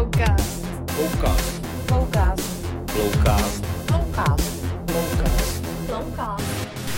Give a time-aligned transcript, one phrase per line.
[0.00, 0.66] Flowcast.
[0.90, 1.66] Flowcast.
[1.86, 2.40] Flowcast.
[2.86, 3.64] Flowcast.
[3.86, 5.64] Flowcast.
[5.86, 6.42] Flowcast.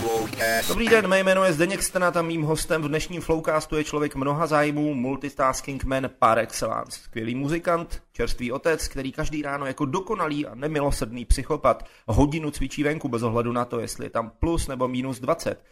[0.00, 0.68] Flowcast.
[0.68, 4.14] Dobrý den, mé jméno je Zdeněk Stenat a mým hostem v dnešním Flowcastu je člověk
[4.14, 7.00] mnoha zájmů, multitasking man par excellence.
[7.00, 13.08] Skvělý muzikant, čerstvý otec, který každý ráno jako dokonalý a nemilosrdný psychopat hodinu cvičí venku
[13.08, 15.64] bez ohledu na to, jestli je tam plus nebo minus 20.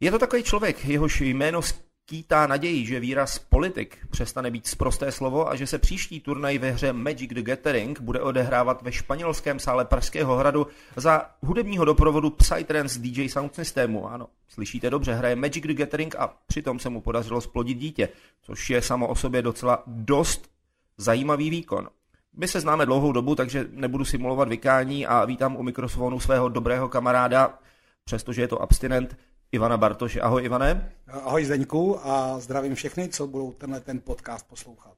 [0.00, 1.62] Je to takový člověk, jehož jméno
[2.06, 6.70] skýtá naději, že výraz politik přestane být sprosté slovo a že se příští turnaj ve
[6.70, 10.66] hře Magic the Gathering bude odehrávat ve španělském sále Pražského hradu
[10.96, 14.08] za hudebního doprovodu Psytrance DJ Sound Systemu.
[14.10, 18.08] Ano, slyšíte dobře, hraje Magic the Gathering a přitom se mu podařilo splodit dítě,
[18.42, 20.50] což je samo o sobě docela dost
[20.96, 21.88] zajímavý výkon.
[22.36, 26.88] My se známe dlouhou dobu, takže nebudu simulovat vykání a vítám u mikrofonu svého dobrého
[26.88, 27.58] kamaráda,
[28.04, 29.16] přestože je to abstinent,
[29.52, 30.20] Ivana Bartoše.
[30.20, 30.92] Ahoj Ivane.
[31.08, 34.92] Ahoj Zdeňku a zdravím všechny, co budou tenhle ten podcast poslouchat.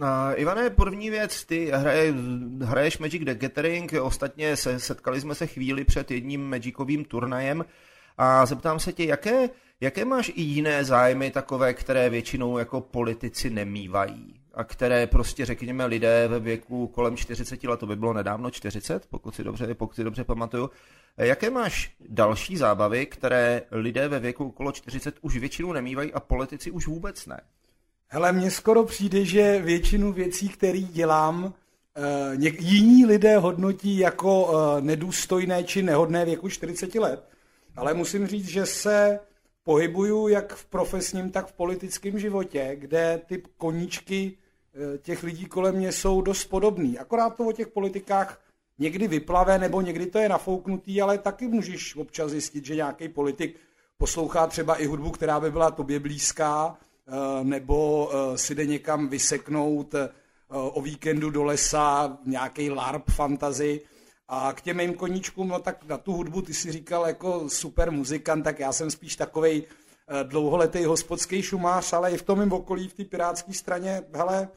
[0.00, 2.14] Uh, Ivane, první věc, ty hraje,
[2.62, 7.64] hraješ Magic the Gathering, ostatně se, setkali jsme se chvíli před jedním Magicovým turnajem
[8.18, 9.48] a zeptám se tě, jaké,
[9.80, 14.40] jaké máš i jiné zájmy takové, které většinou jako politici nemývají?
[14.54, 19.06] a které prostě, řekněme, lidé ve věku kolem 40 let, to by bylo nedávno 40,
[19.06, 20.70] pokud si dobře, pokud si dobře pamatuju.
[21.16, 26.70] Jaké máš další zábavy, které lidé ve věku okolo 40 už většinou nemývají a politici
[26.70, 27.40] už vůbec ne?
[28.08, 31.54] Hele, mně skoro přijde, že většinu věcí, které dělám,
[31.96, 37.28] eh, jiní lidé hodnotí jako eh, nedůstojné či nehodné věku 40 let.
[37.76, 39.20] Ale musím říct, že se
[39.64, 44.36] pohybuju jak v profesním, tak v politickém životě, kde ty koníčky
[44.74, 46.98] eh, těch lidí kolem mě jsou dost podobný.
[46.98, 48.40] Akorát to o těch politikách
[48.80, 53.56] někdy vyplave, nebo někdy to je nafouknutý, ale taky můžeš občas zjistit, že nějaký politik
[53.98, 56.76] poslouchá třeba i hudbu, která by byla tobě blízká,
[57.08, 59.94] eh, nebo eh, si jde někam vyseknout
[60.52, 63.80] o víkendu do lesa nějaký LARP fantazy.
[64.28, 67.90] A k těm mým koníčkům, no tak na tu hudbu ty si říkal jako super
[67.90, 69.62] muzikant, tak já jsem spíš takovej
[70.22, 74.48] dlouholetý hospodský šumář, ale i v tom okolí, v té pirátské straně, hele,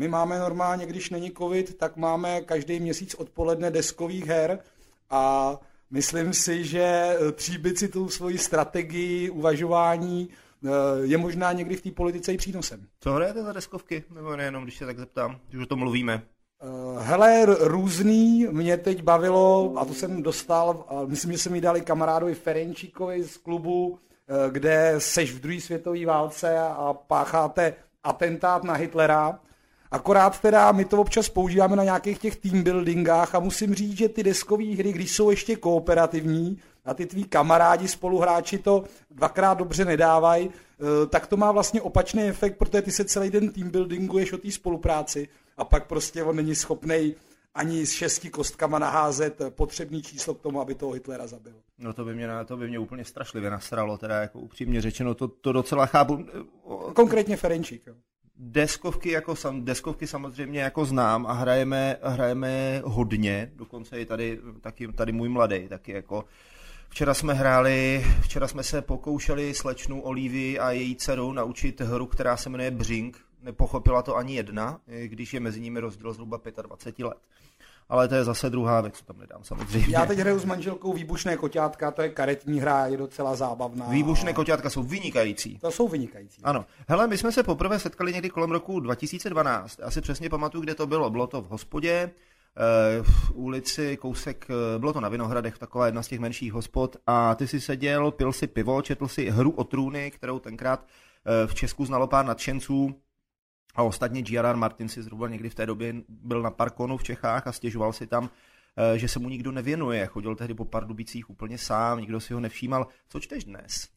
[0.00, 4.58] my máme normálně, když není covid, tak máme každý měsíc odpoledne deskových her
[5.10, 5.56] a
[5.90, 10.28] myslím si, že tříbit si tu svoji strategii, uvažování
[11.02, 12.86] je možná někdy v té politice i přínosem.
[13.00, 14.04] Co hrajete za deskovky?
[14.14, 16.22] Nebo nejenom, když se tak zeptám, když o tom mluvíme.
[16.98, 22.34] Hele, různý, mě teď bavilo, a to jsem dostal, myslím, že jsem mi dali kamarádovi
[22.34, 23.98] Ferenčíkovi z klubu,
[24.50, 27.74] kde seš v druhé světové válce a pácháte
[28.04, 29.40] atentát na Hitlera.
[29.90, 34.08] Akorát teda my to občas používáme na nějakých těch team buildingách a musím říct, že
[34.08, 39.84] ty deskové hry, když jsou ještě kooperativní a ty tví kamarádi spoluhráči to dvakrát dobře
[39.84, 40.50] nedávají,
[41.08, 44.50] tak to má vlastně opačný efekt, protože ty se celý den team buildinguješ o té
[44.50, 47.14] spolupráci a pak prostě on není schopný
[47.54, 51.54] ani s šesti kostkama naházet potřebný číslo k tomu, aby toho Hitlera zabil.
[51.78, 55.28] No to by mě, to by mě úplně strašlivě nasralo, teda jako upřímně řečeno, to,
[55.28, 56.26] to docela chápu.
[56.94, 57.86] Konkrétně Ferenčík.
[57.86, 57.94] Jo.
[58.42, 64.92] Deskovky, jako sam, deskovky samozřejmě jako znám a hrajeme, hrajeme hodně, dokonce i tady, taky,
[64.92, 66.24] tady můj mladý, taky jako
[66.90, 72.36] Včera jsme hráli, včera jsme se pokoušeli slečnu Olivii a její dceru naučit hru, která
[72.36, 73.18] se jmenuje Břink.
[73.42, 77.18] Nepochopila to ani jedna, když je mezi nimi rozdíl zhruba 25 let.
[77.90, 79.86] Ale to je zase druhá věc, co tam nedám samozřejmě.
[79.88, 83.86] Já teď hraju s manželkou Výbušné koťátka, to je karetní hra, je docela zábavná.
[83.88, 85.58] Výbušné koťátka jsou vynikající.
[85.58, 86.42] To jsou vynikající.
[86.42, 86.66] Ano.
[86.88, 89.80] Hele, my jsme se poprvé setkali někdy kolem roku 2012.
[89.82, 91.10] Asi přesně pamatuju, kde to bylo.
[91.10, 92.10] Bylo to v hospodě,
[93.02, 97.48] v ulici kousek, bylo to na Vinohradech, taková jedna z těch menších hospod a ty
[97.48, 100.84] si seděl, pil si pivo, četl si hru o trůny, kterou tenkrát
[101.46, 102.94] v Česku znalo pár nadšenců
[103.74, 104.56] a ostatně G.R.R.
[104.56, 108.06] Martin si zhruba někdy v té době byl na Parkonu v Čechách a stěžoval si
[108.06, 108.30] tam,
[108.96, 110.06] že se mu nikdo nevěnuje.
[110.06, 112.86] Chodil tehdy po Pardubicích úplně sám, nikdo si ho nevšímal.
[113.08, 113.88] Co čteš dnes?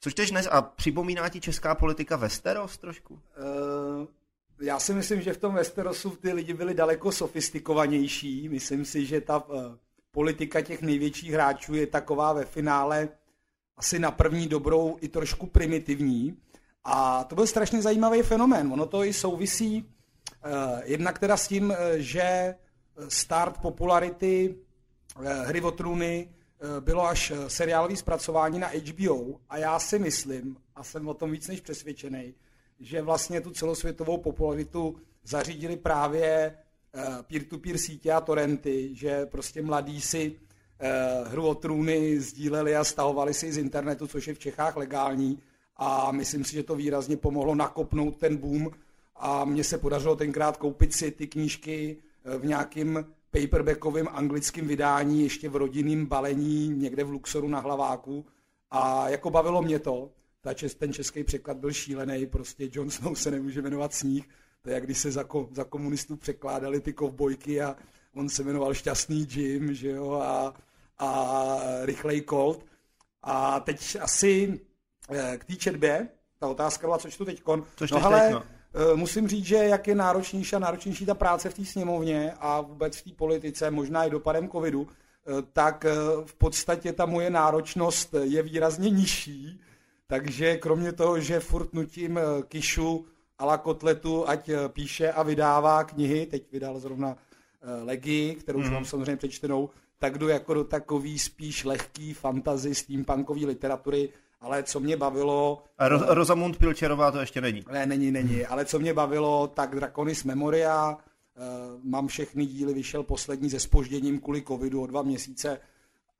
[0.00, 3.14] Co čteš dnes a připomíná ti česká politika Westeros trošku?
[3.14, 4.06] Uh,
[4.60, 8.48] já si myslím, že v tom Westerosu ty lidi byli daleko sofistikovanější.
[8.48, 9.62] Myslím si, že ta uh,
[10.10, 13.08] politika těch největších hráčů je taková ve finále
[13.76, 16.36] asi na první dobrou i trošku primitivní.
[16.84, 18.72] A to byl strašně zajímavý fenomén.
[18.72, 22.54] Ono to i souvisí uh, jednak teda s tím, uh, že
[23.08, 24.54] start popularity
[25.18, 30.56] uh, hry o trůny uh, bylo až seriálové zpracování na HBO a já si myslím,
[30.74, 32.34] a jsem o tom víc než přesvědčený,
[32.80, 36.58] že vlastně tu celosvětovou popularitu zařídili právě
[36.94, 42.84] uh, peer-to-peer sítě a torrenty, že prostě mladí si uh, hru o trůny sdíleli a
[42.84, 45.42] stahovali si z internetu, což je v Čechách legální
[45.76, 48.70] a myslím si, že to výrazně pomohlo nakopnout ten boom
[49.16, 55.22] a mně se podařilo tenkrát koupit si ty knížky eh, v nějakým paperbackovém anglickém vydání,
[55.22, 58.26] ještě v rodinném balení, někde v Luxoru na Hlaváku.
[58.70, 60.10] A jako bavilo mě to,
[60.40, 64.28] ta čes, ten český překlad byl šílený, prostě Jon Snow se nemůže jmenovat sníh,
[64.62, 67.76] to je jak když se za, za komunistů překládali ty kovbojky a
[68.14, 70.54] on se jmenoval Šťastný Jim, že jo, a,
[70.98, 72.66] a Rychlej Colt.
[73.22, 74.60] A teď asi
[75.38, 76.08] k té četbě,
[76.38, 77.24] ta otázka byla, co čtu.
[77.76, 78.42] Což no teď, ale no.
[78.92, 82.60] eh, musím říct, že jak je náročnější a náročnější ta práce v té sněmovně a
[82.60, 85.84] vůbec v té politice, možná i dopadem covidu, eh, tak
[86.24, 89.60] v podstatě ta moje náročnost je výrazně nižší,
[90.06, 93.06] takže kromě toho, že furt nutím Kišu
[93.38, 97.16] a la kotletu, ať píše a vydává knihy, teď vydal zrovna
[97.84, 98.74] Legi, kterou už Mhm.
[98.74, 104.08] mám samozřejmě přečtenou, tak jdu jako do takový spíš lehký fantasy steampunkový literatury,
[104.42, 105.64] ale co mě bavilo...
[105.80, 107.64] Ro- Rosamund Pilčerová to ještě není.
[107.72, 111.40] Ne, není, není, ale co mě bavilo, tak Draconis Memoria, eh,
[111.82, 115.60] mám všechny díly, vyšel poslední se spožděním kvůli covidu o dva měsíce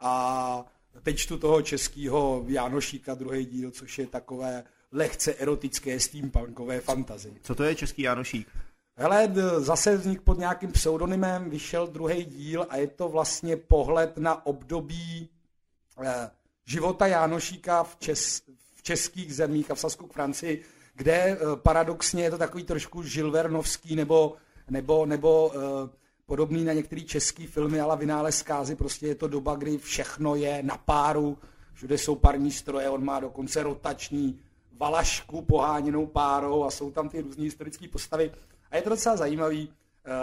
[0.01, 0.65] a
[1.03, 7.33] teď čtu toho českého Jánošíka, druhý díl, což je takové lehce erotické steampunkové fantazy.
[7.43, 8.49] Co to je český Janošík?
[8.97, 14.47] Hele, zase vznik pod nějakým pseudonymem, vyšel druhý díl a je to vlastně pohled na
[14.47, 15.29] období
[16.05, 16.31] eh,
[16.65, 18.43] života Jánošíka v, čes,
[18.75, 20.63] v českých zemích a v Sasku k Francii,
[20.95, 24.37] kde eh, paradoxně je to takový trošku žilvernovský nebo,
[24.71, 25.59] nebo, nebo eh,
[26.27, 30.63] podobný na některé české filmy, ale vynález zkázy, prostě je to doba, kdy všechno je
[30.63, 31.39] na páru,
[31.75, 34.41] všude jsou parní stroje, on má dokonce rotační
[34.73, 38.33] valašku poháněnou párou a jsou tam ty různé historické postavy.
[38.71, 39.69] A je to docela zajímavý,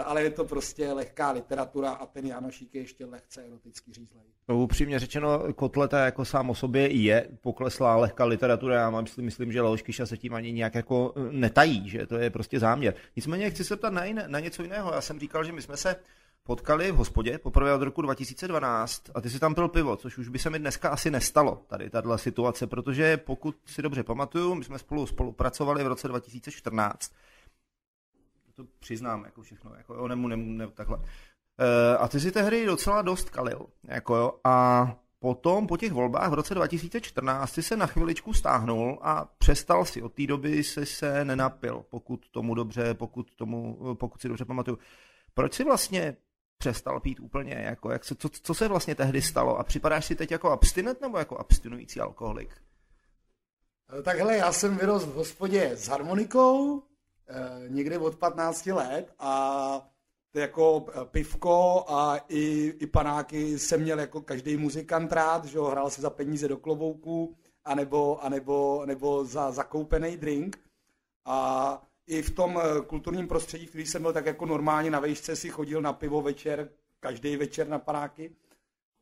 [0.04, 4.24] ale je to prostě lehká literatura a ten Janošík je ještě lehce erotický řízlej.
[4.48, 8.74] No, upřímně řečeno, Kotleta jako sám o sobě je pokleslá lehká literatura.
[8.74, 12.06] Já mám, myslím, myslím, že Leoš Kyša se tím ani nějak jako eh, netají, že
[12.06, 12.94] to je prostě záměr.
[13.16, 14.92] Nicméně chci se ptat na, jiné, na něco jiného.
[14.94, 15.96] Já jsem říkal, že my jsme se
[16.42, 20.28] potkali v hospodě poprvé od roku 2012 a ty si tam pil pivo, což už
[20.28, 24.64] by se mi dneska asi nestalo, tady tahle situace, protože pokud si dobře pamatuju, my
[24.64, 27.12] jsme spolu spolupracovali v roce 2014
[28.64, 30.98] to přiznám, jako všechno, jako jo, nemu, nemu, nemu, takhle.
[31.58, 34.86] E, a ty si tehdy docela dost kalil, jako jo, a
[35.18, 40.02] potom po těch volbách v roce 2014 si se na chviličku stáhnul a přestal si,
[40.02, 44.78] od té doby se se nenapil, pokud tomu dobře, pokud tomu, pokud si dobře pamatuju.
[45.34, 46.16] Proč si vlastně
[46.58, 50.14] přestal pít úplně, jako, jak se, co, co se vlastně tehdy stalo a připadáš si
[50.14, 52.50] teď jako abstinent nebo jako abstinující alkoholik?
[54.02, 56.82] Tak hele, já jsem vyrost v hospodě s harmonikou,
[57.68, 59.90] někde od 15 let a
[60.32, 65.58] to jako eh, pivko a i, i panáky jsem měl jako každý muzikant rád, že
[65.58, 70.58] hrál se za peníze do klobouku, anebo, anebo, nebo za zakoupený drink.
[71.24, 75.36] A i v tom eh, kulturním prostředí, který jsem byl tak jako normálně na vejšce,
[75.36, 78.32] si chodil na pivo večer, každý večer na panáky.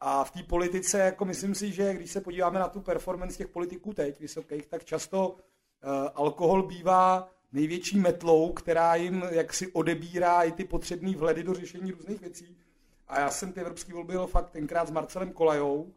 [0.01, 3.49] A v té politice, jako myslím si, že když se podíváme na tu performance těch
[3.49, 5.37] politiků teď vysokých, tak často uh,
[6.15, 12.21] alkohol bývá největší metlou, která jim jaksi odebírá i ty potřebné vhledy do řešení různých
[12.21, 12.56] věcí.
[13.09, 15.91] A já jsem ty evropské volby jel fakt tenkrát s Marcelem Kolajou, uh,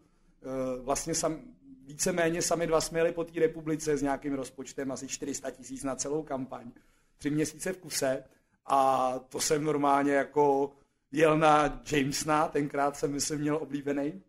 [0.86, 1.40] vlastně sam,
[1.86, 5.96] víceméně sami dva jsme jeli po té republice s nějakým rozpočtem asi 400 tisíc na
[5.96, 6.72] celou kampaň.
[7.18, 8.24] Tři měsíce v kuse
[8.66, 10.72] a to jsem normálně jako
[11.12, 14.22] jel na Jamesna, tenkrát jsem myslím měl oblíbený.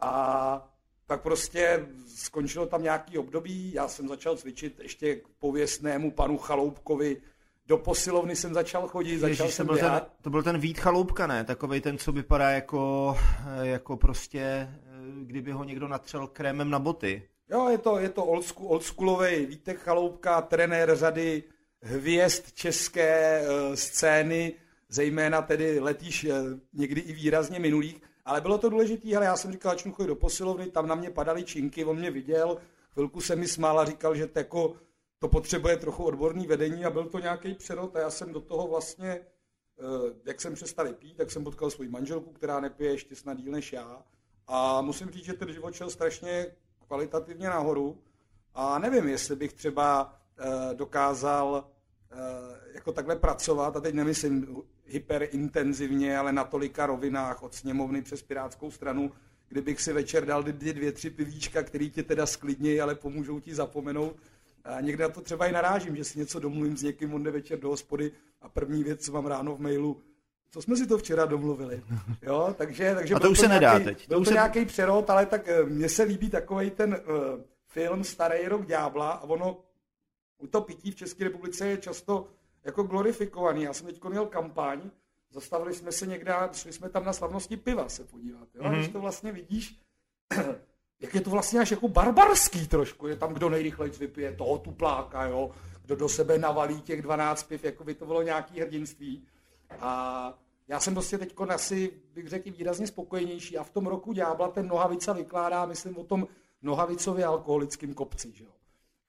[0.00, 0.71] A
[1.06, 7.16] tak prostě skončilo tam nějaký období, já jsem začal cvičit ještě k pověstnému panu Chaloupkovi,
[7.66, 10.78] do posilovny jsem začal chodit, začal Ježíš, to jsem byl, ten, to byl ten Vít
[10.78, 11.44] Chaloupka, ne?
[11.44, 13.16] Takovej ten, co vypadá jako,
[13.62, 14.68] jako prostě,
[15.22, 17.22] kdyby ho někdo natřel krémem na boty.
[17.50, 21.42] Jo, je to, je to old school, oldschoolový Vítek Chaloupka, trenér řady
[21.82, 24.52] hvězd české uh, scény,
[24.88, 26.30] zejména tedy letíš uh,
[26.72, 30.16] někdy i výrazně minulých, ale bylo to důležité, ale já jsem říkal, začnu chodit do
[30.16, 32.58] posilovny, tam na mě padaly činky, on mě viděl,
[32.92, 34.76] chvilku se mi smál a říkal, že to, jako,
[35.18, 38.68] to potřebuje trochu odborný vedení a byl to nějaký přerod a já jsem do toho
[38.68, 39.20] vlastně,
[39.76, 43.52] uh, jak jsem přestal pít, tak jsem potkal svoji manželku, která nepije ještě snad díl
[43.52, 44.02] než já.
[44.46, 46.46] A musím říct, že ten život šel strašně
[46.86, 47.98] kvalitativně nahoru.
[48.54, 51.81] A nevím, jestli bych třeba eh, dokázal eh,
[52.74, 58.70] jako takhle pracovat, a teď nemyslím hyperintenzivně, ale na tolika rovinách od sněmovny přes Pirátskou
[58.70, 59.12] stranu,
[59.48, 63.54] kdybych si večer dal dvě, dvě tři pivíčka, který tě teda sklidnějí, ale pomůžou ti
[63.54, 64.16] zapomenout.
[64.64, 67.30] A někde na to třeba i narážím, že si něco domluvím s někým, on jde
[67.30, 70.00] večer do hospody a první věc, co mám ráno v mailu,
[70.50, 71.82] co jsme si to včera domluvili.
[72.22, 74.06] Jo, takže, takže A to už se nedá nějaký, teď.
[74.06, 77.00] To Byl už to se- nějaký přerod, ale tak eh, mně se líbí takový ten
[77.08, 79.60] uh, film Starý rok ďábla a ono
[80.46, 82.28] to pití v České republice je často
[82.64, 83.62] jako glorifikovaný.
[83.62, 84.90] Já jsem teď měl kampaň,
[85.30, 88.48] zastavili jsme se někde, šli jsme tam na slavnosti piva se podívat.
[88.54, 88.62] Jo?
[88.62, 88.68] Mm-hmm.
[88.68, 88.92] A když mhm.
[88.92, 89.80] to vlastně vidíš,
[91.00, 95.24] jak je to vlastně až jako barbarský trošku, je tam kdo nejrychleji vypije toho tupláka,
[95.24, 95.50] jo?
[95.82, 99.24] kdo do sebe navalí těch 12 piv, jako by to bylo nějaký hrdinství.
[99.80, 100.34] A
[100.68, 104.68] já jsem prostě teď asi, bych řekl, výrazně spokojenější a v tom roku Ďábla ten
[104.68, 106.26] Nohavica vykládá, myslím, o tom
[106.62, 108.32] Nohavicově alkoholickém kopci.
[108.34, 108.50] Že jo?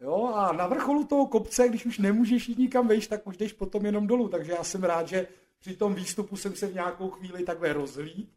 [0.04, 3.54] Jo, a na vrcholu toho kopce, když už nemůžeš jít nikam vejš, tak už jdeš
[3.54, 4.30] potom jenom dolů.
[4.30, 5.28] Takže já jsem rád, že
[5.60, 8.34] při tom výstupu jsem se v nějakou chvíli takhle rozlít.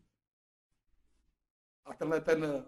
[1.85, 2.65] A tenhle ten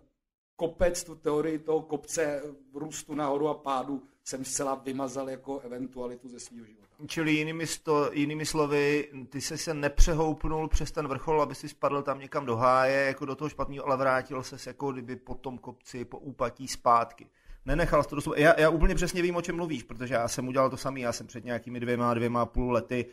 [0.56, 2.42] kopec, tu teorii toho kopce
[2.74, 6.88] růstu nahoru a pádu jsem zcela vymazal jako eventualitu ze svého života.
[7.06, 12.02] Čili jinými, sto, jinými slovy, ty jsi se nepřehoupnul přes ten vrchol, aby si spadl
[12.02, 15.58] tam někam do háje, jako do toho špatného, ale vrátil se jako kdyby po tom
[15.58, 17.28] kopci, po úpatí zpátky.
[17.64, 18.34] Nenechal to dostup.
[18.36, 21.12] Já, já úplně přesně vím, o čem mluvíš, protože já jsem udělal to samý, já
[21.12, 23.06] jsem před nějakými dvěma, dvěma půl lety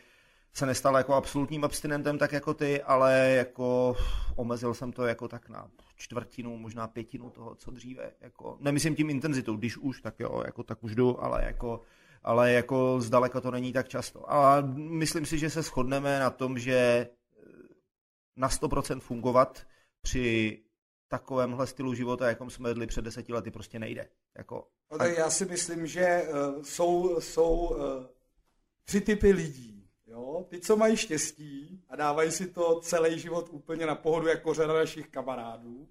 [0.56, 3.96] se nestal jako absolutním abstinentem tak jako ty, ale jako
[4.36, 8.12] omezil jsem to jako tak na čtvrtinu, možná pětinu toho, co dříve.
[8.20, 11.80] Jako, nemyslím tím intenzitou, když už, tak jo, jako tak už jdu, ale jako,
[12.22, 14.32] ale jako zdaleka to není tak často.
[14.32, 17.08] A myslím si, že se shodneme na tom, že eh,
[18.36, 19.66] na 100% fungovat
[20.02, 20.58] při
[21.08, 24.08] takovémhle stylu života, jakom jsme vedli před deseti lety, prostě nejde.
[24.38, 28.06] Jako, no, tak já si myslím, že uh, jsou, jsou uh,
[28.84, 29.76] tři typy lidí
[30.06, 30.46] Jo?
[30.48, 34.74] Ty, co mají štěstí a dávají si to celý život úplně na pohodu jako řada
[34.74, 35.88] našich kamarádů.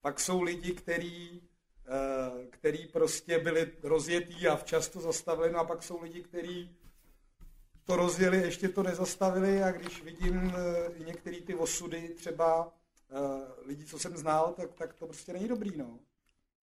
[0.00, 1.42] Pak jsou lidi, který,
[1.86, 6.76] eh, který prostě byli rozjetí a včas to zastavili, no a pak jsou lidi, kteří
[7.84, 10.52] to rozjeli, ještě to nezastavili a když vidím
[10.94, 12.72] i některé ty osudy třeba
[13.66, 15.98] lidí, co jsem znal, tak, tak to prostě není dobrý, no.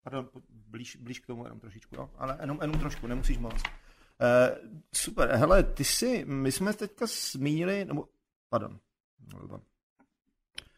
[0.05, 2.09] Pardon, blíž, blíž k tomu jenom trošičku, jo?
[2.17, 3.53] ale jenom, jenom trošku, nemusíš moc.
[3.53, 3.59] Uh,
[4.93, 8.09] super, hele, ty si, my jsme teďka zmínili, nebo,
[8.49, 8.79] pardon,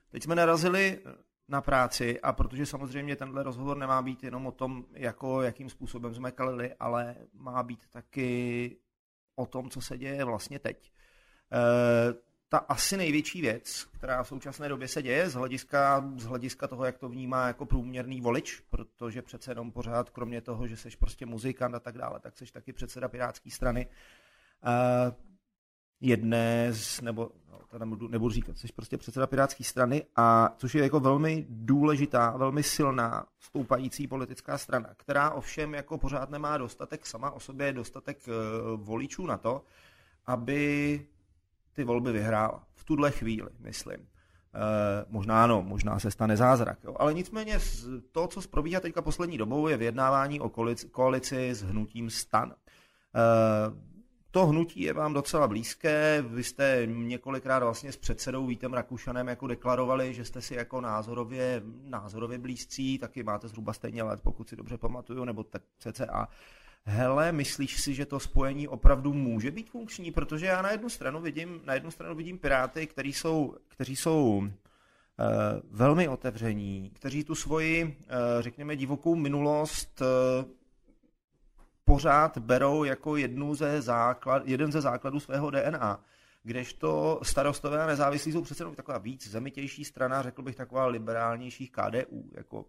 [0.09, 1.03] teď jsme narazili
[1.47, 6.13] na práci a protože samozřejmě tenhle rozhovor nemá být jenom o tom, jako, jakým způsobem
[6.13, 8.77] jsme kalili, ale má být taky
[9.35, 10.91] o tom, co se děje vlastně teď.
[11.51, 16.67] Uh, ta asi největší věc, která v současné době se děje z hlediska, z hlediska
[16.67, 20.95] toho, jak to vnímá jako průměrný volič, protože přece jenom pořád, kromě toho, že seš
[20.95, 23.87] prostě muzikant a tak dále, tak seš taky předseda Pirátské strany.
[23.87, 25.13] Uh,
[26.01, 30.75] jedné z, nebo no, to nebudu, nebudu říkat, jsi prostě předseda Pirátské strany, a což
[30.75, 37.05] je jako velmi důležitá, velmi silná stoupající politická strana, která ovšem jako pořád nemá dostatek
[37.05, 38.33] sama o sobě, dostatek uh,
[38.81, 39.63] voličů na to,
[40.25, 41.07] aby
[41.77, 42.63] ty volby vyhrála.
[42.73, 43.97] V tuhle chvíli, myslím.
[43.97, 44.05] E,
[45.09, 46.79] možná ano, možná se stane zázrak.
[46.83, 46.95] Jo.
[46.99, 47.59] Ale nicméně
[48.11, 52.51] to, co probíhá teďka poslední dobou, je vyjednávání o koalici, koalici s hnutím stan.
[52.51, 52.55] E,
[54.31, 59.47] to hnutí je vám docela blízké, vy jste několikrát vlastně s předsedou Vítem Rakušanem jako
[59.47, 64.55] deklarovali, že jste si jako názorově, názorově blízcí, taky máte zhruba stejně let, pokud si
[64.55, 66.27] dobře pamatuju, nebo tak cca
[66.87, 70.11] hele, myslíš si, že to spojení opravdu může být funkční?
[70.11, 74.37] Protože já na jednu stranu vidím, na jednu stranu vidím piráty, kteří jsou, kteří jsou
[74.37, 74.47] uh,
[75.71, 77.91] velmi otevření, kteří tu svoji, uh,
[78.39, 80.51] řekněme, divokou minulost uh,
[81.85, 86.03] pořád berou jako jednu ze základ, jeden ze základů svého DNA.
[86.43, 92.29] Kdežto starostové a nezávislí jsou přece taková víc zemitější strana, řekl bych taková liberálnější KDU.
[92.37, 92.65] Jako,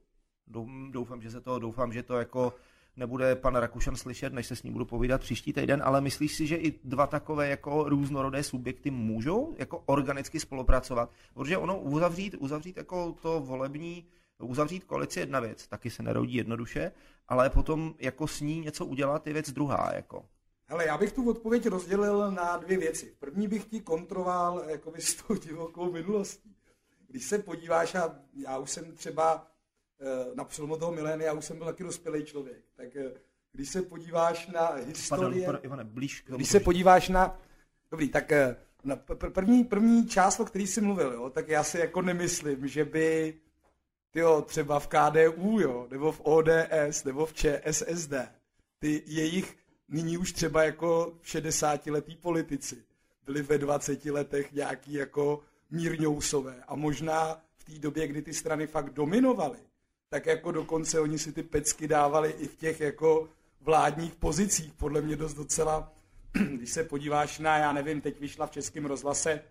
[0.90, 2.54] doufám, že se to, doufám, že to jako
[2.98, 6.46] nebude pan Rakušan slyšet, než se s ním budu povídat příští týden, ale myslíš si,
[6.46, 11.10] že i dva takové jako různorodé subjekty můžou jako organicky spolupracovat?
[11.34, 14.06] Protože ono uzavřít, uzavřít jako to volební,
[14.42, 16.92] uzavřít koalici je jedna věc, taky se nerodí jednoduše,
[17.28, 19.90] ale potom jako s ní něco udělat je věc druhá.
[19.94, 20.24] Jako.
[20.66, 23.14] Hele, já bych tu odpověď rozdělil na dvě věci.
[23.18, 26.56] První bych ti kontroval jako s tou divokou minulostí.
[27.08, 29.46] Když se podíváš, a já už jsem třeba
[30.34, 32.62] na přelomu toho milénia už jsem byl taky dospělý člověk.
[32.76, 33.12] Tak eh,
[33.52, 35.44] když se podíváš na historii...
[35.44, 37.40] Pardon, Ivane, blíž Když se podíváš na...
[37.90, 38.96] Dobrý, tak eh, na
[39.32, 43.34] první, první část, o který jsi mluvil, jo, tak já si jako nemyslím, že by
[44.10, 48.14] tyjo, třeba v KDU, jo, nebo v ODS, nebo v ČSSD,
[48.78, 49.56] ty jejich
[49.88, 52.84] nyní už třeba jako 60-letý politici
[53.26, 55.40] byli ve 20 letech nějaký jako
[55.70, 59.58] mírňousové a možná v té době, kdy ty strany fakt dominovaly,
[60.10, 63.28] tak jako dokonce oni si ty pecky dávali i v těch jako
[63.60, 64.72] vládních pozicích.
[64.72, 65.92] Podle mě dost docela,
[66.56, 69.42] když se podíváš na, já nevím, teď vyšla v Českém rozhlase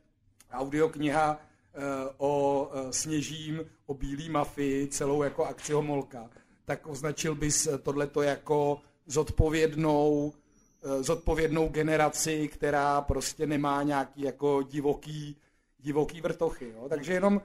[0.51, 1.81] audiokniha e,
[2.17, 6.29] o e, Sněžím, o bílý mafii, celou jako akci Homolka,
[6.65, 10.33] tak označil bys tohleto jako zodpovědnou
[10.83, 15.37] eh, zodpovědnou generaci, která prostě nemá nějaký jako divoký,
[15.79, 16.73] divoký vrtochy.
[16.75, 16.89] Jo?
[16.89, 17.41] Takže jenom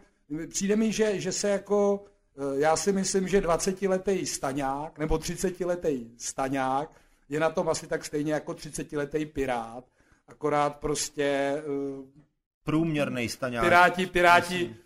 [0.48, 2.11] přijde mi, že, že se jako, eh,
[2.54, 6.90] já si myslím, že 20-letý staňák nebo 30-letý staňák
[7.28, 9.84] je na tom asi tak stejně jako 30-letý pirát,
[10.28, 11.24] akorát prostě...
[11.24, 12.22] Eh,
[12.64, 13.64] Průměrný staňák.
[13.64, 14.76] Piráti, piráti,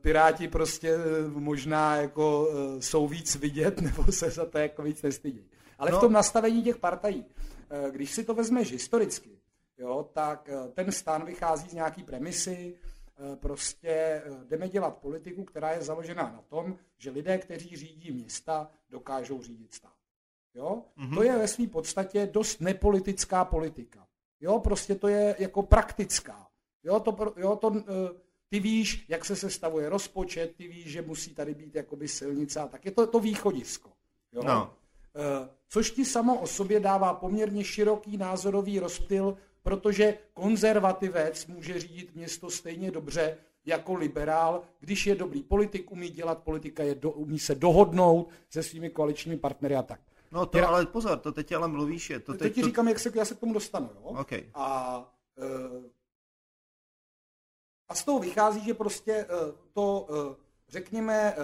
[0.00, 0.96] piráti prostě
[1.28, 2.48] možná jako
[2.80, 5.50] jsou víc vidět, nebo se za to jako víc nestydí.
[5.82, 5.98] Ale no.
[5.98, 7.24] v tom nastavení těch partají,
[7.70, 9.30] eh, když si to vezmeš historicky,
[9.78, 12.91] jo, tak eh, ten stan vychází z nějaký premisy, eh,
[13.34, 19.42] prostě jdeme dělat politiku, která je založená na tom, že lidé, kteří řídí města, dokážou
[19.42, 19.92] řídit stát.
[20.54, 20.82] Jo?
[20.98, 21.14] Mm-hmm.
[21.14, 24.06] To je ve své podstatě dost nepolitická politika.
[24.40, 26.48] Jo, prostě to je jako praktická.
[26.84, 27.70] Jo, to, jo, to,
[28.48, 32.68] ty víš, jak se sestavuje rozpočet, ty víš, že musí tady být jakoby silnice a
[32.68, 32.84] tak.
[32.84, 33.92] Je to to východisko.
[34.32, 34.42] Jo?
[34.44, 34.74] No.
[35.16, 42.14] Eh, což ti samo o sobě dává poměrně široký názorový rozptyl, protože konzervativec může řídit
[42.14, 47.38] město stejně dobře jako liberál, když je dobrý politik, umí dělat politika, je do, umí
[47.38, 50.00] se dohodnout se svými koaličními partnery a tak.
[50.32, 52.10] No to ale pozor, to teď ale mluvíš.
[52.10, 52.66] Je to teď, teď ti to...
[52.66, 53.90] říkám, jak se, já se k tomu dostanu.
[53.94, 54.02] Jo?
[54.02, 54.44] Okay.
[54.54, 55.04] A,
[55.38, 55.90] e,
[57.88, 59.26] a z toho vychází, že prostě e,
[59.72, 61.34] to, e, řekněme,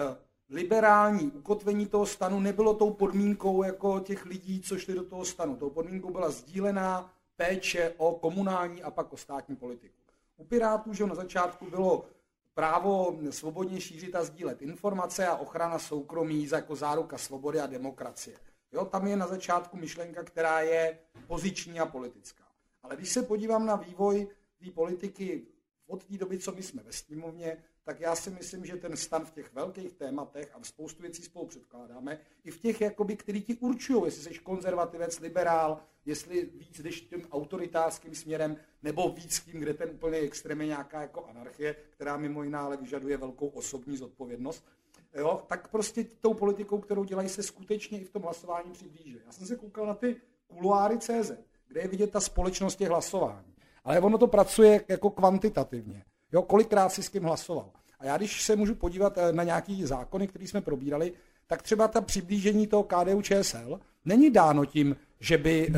[0.49, 5.55] liberální ukotvení toho stanu nebylo tou podmínkou jako těch lidí, co šli do toho stanu.
[5.55, 9.95] Tou podmínkou byla sdílená péče o komunální a pak o státní politiku.
[10.37, 12.05] U Pirátů, že na začátku bylo
[12.53, 18.37] právo svobodně šířit a sdílet informace a ochrana soukromí jako záruka svobody a demokracie.
[18.71, 22.43] Jo, tam je na začátku myšlenka, která je poziční a politická.
[22.83, 24.27] Ale když se podívám na vývoj
[24.63, 25.47] té politiky
[25.87, 29.25] od té doby, co my jsme ve sněmovně, tak já si myslím, že ten stan
[29.25, 33.41] v těch velkých tématech a v spoustu věcí spolu předkládáme, i v těch, jakoby, který
[33.41, 39.59] ti určují, jestli jsi konzervativec, liberál, jestli víc jdeš tím autoritářským směrem, nebo víc tím,
[39.59, 43.97] kde ten úplně extrém je nějaká jako anarchie, která mimo jiná ale vyžaduje velkou osobní
[43.97, 44.65] zodpovědnost,
[45.13, 49.17] jo, tak prostě tou politikou, kterou dělají, se skutečně i v tom hlasování přiblíží.
[49.25, 50.15] Já jsem se koukal na ty
[50.47, 51.31] kuluáry CZ,
[51.67, 53.53] kde je vidět ta společnost těch hlasování.
[53.83, 56.03] Ale ono to pracuje jako kvantitativně.
[56.31, 57.71] Jo, kolikrát si s kým hlasoval.
[57.99, 61.13] A já když se můžu podívat eh, na nějaký zákony, které jsme probírali,
[61.47, 65.75] tak třeba ta přiblížení toho KDU ČSL není dáno tím, že by uh,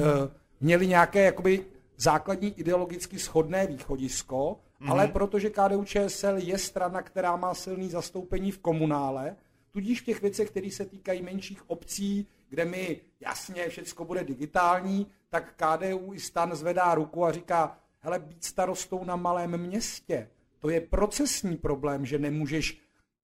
[0.59, 1.65] měli nějaké jakoby
[1.97, 4.35] základní ideologicky shodné východisko,
[4.81, 4.91] mm-hmm.
[4.91, 9.35] ale protože KDU ČSL je strana, která má silný zastoupení v komunále,
[9.71, 15.07] tudíž v těch věcech, které se týkají menších obcí, kde mi jasně všechno bude digitální,
[15.29, 20.69] tak KDU i stan zvedá ruku a říká, hele, být starostou na malém městě, to
[20.69, 22.81] je procesní problém, že nemůžeš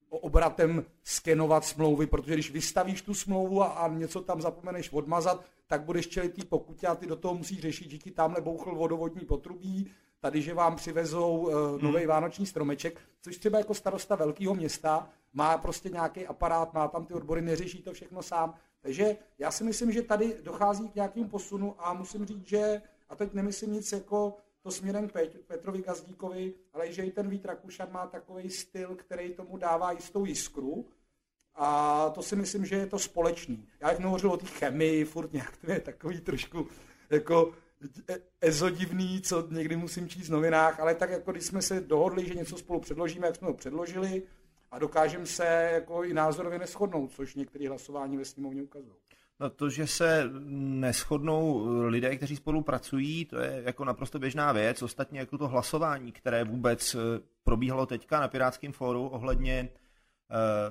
[0.10, 5.84] obratem skenovat smlouvy, protože když vystavíš tu smlouvu a, a něco tam zapomeneš odmazat, tak
[5.84, 9.26] budeš čelit tý pokutě a ty do toho musíš řešit, že ti tamhle bouchl vodovodní
[9.26, 12.08] potrubí, tady, že vám přivezou uh, eh, nový hmm.
[12.08, 17.14] vánoční stromeček, což třeba jako starosta velkého města má prostě nějaký aparát, má tam ty
[17.14, 18.54] odbory, neřeší to všechno sám.
[18.82, 23.16] Takže já si myslím, že tady dochází k nějakému posunu a musím říct, že, a
[23.16, 25.14] teď nemyslím nic jako to směrem k
[25.48, 30.26] Petrovi Gazdíkovi, ale že i ten Vít Rakušan má takový styl, který tomu dává jistou
[30.26, 30.86] jiskru.
[31.56, 33.68] A to si myslím, že je to společný.
[33.82, 36.68] Já jak hovořil o té chemii, furt nějak to je takový trošku
[37.10, 37.52] jako
[38.10, 42.28] e, ezodivný, co někdy musím číst v novinách, ale tak jako když jsme se dohodli,
[42.28, 44.24] že něco spolu předložíme, jak jsme ho předložili
[44.72, 48.96] a dokážeme se jako i názorově neschodnout, což některé hlasování ve sněmovně ukazují.
[49.40, 50.30] No to, že se
[50.80, 54.82] neschodnou lidé, kteří spolu pracují, to je jako naprosto běžná věc.
[54.82, 57.00] Ostatně jako to hlasování, které vůbec eh,
[57.44, 59.70] probíhalo teďka na Pirátském fóru ohledně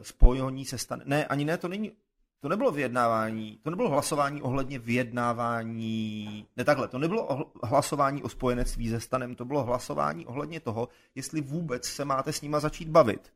[0.03, 1.03] spojení se stan...
[1.05, 1.93] Ne, ani ne, to není...
[2.41, 8.91] To nebylo vyjednávání, to nebylo hlasování ohledně vyjednávání, ne takhle, to nebylo hlasování o spojenectví
[8.91, 13.33] se stanem, to bylo hlasování ohledně toho, jestli vůbec se máte s nima začít bavit.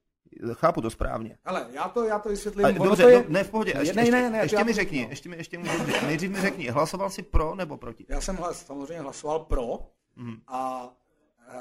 [0.52, 1.38] Chápu to správně.
[1.44, 2.64] Ale já to, já to vysvětlím.
[2.64, 3.18] Ale, dobře, to je...
[3.18, 3.74] no, ne v pohodě.
[3.78, 5.68] Ještě, ne, ne, ne, ještě, ještě mi řekni, ještě mi, ještě mi,
[6.06, 8.06] nejdřív mi řekni, hlasoval jsi pro nebo proti?
[8.08, 9.78] Já jsem hlas, samozřejmě hlasoval pro
[10.16, 10.36] mm.
[10.46, 10.90] a uh,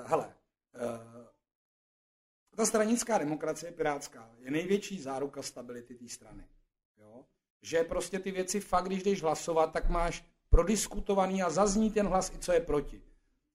[0.06, 1.18] hele, uh,
[2.60, 6.43] ta stranická demokracie pirátská je největší záruka stability té strany.
[6.98, 7.26] Jo?
[7.62, 12.32] Že prostě ty věci fakt, když jdeš hlasovat, tak máš prodiskutovaný a zazní ten hlas
[12.36, 13.02] i co je proti.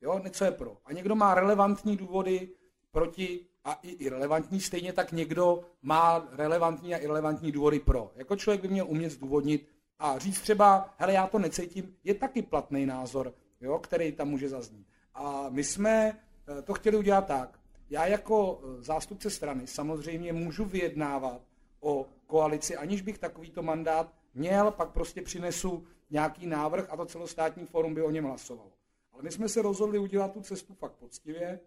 [0.01, 0.77] Jo, co je pro.
[0.85, 2.49] A někdo má relevantní důvody
[2.91, 8.13] proti a i irrelevantní, stejně tak někdo má relevantní a irrelevantní důvody pro.
[8.17, 12.43] Jako člověk by měl umět zdůvodnit a říct třeba, hele, já to necítím, je taky
[12.43, 14.87] platný názor, jo, který tam může zaznít.
[15.15, 16.21] A my jsme
[16.59, 17.64] eh, to chtěli udělat tak.
[17.91, 21.41] Já jako eh, zástupce strany samozřejmě můžu vyjednávat
[21.81, 27.67] o koalici, aniž bych takovýto mandát měl, pak prostě přinesu nějaký návrh a to celostátní
[27.67, 28.73] fórum by o něm hlasovalo.
[29.13, 31.61] Ale my jsme se rozhodli udělat tu cestu fakt poctivě,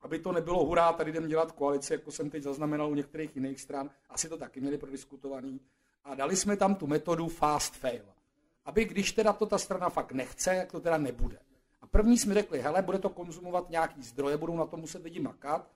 [0.00, 3.60] aby to nebylo hurá, tady jdem dělat koalici, jako jsem teď zaznamenal u některých jiných
[3.60, 5.60] stran, asi to taky měli prodiskutovaný.
[6.04, 8.04] A dali jsme tam tu metodu fast fail.
[8.64, 11.38] Aby když teda to ta strana fakt nechce, jak to teda nebude.
[11.94, 15.70] První jsme řekli, hele, bude to konzumovat nějaký zdroje, budou na to muset lidi makat.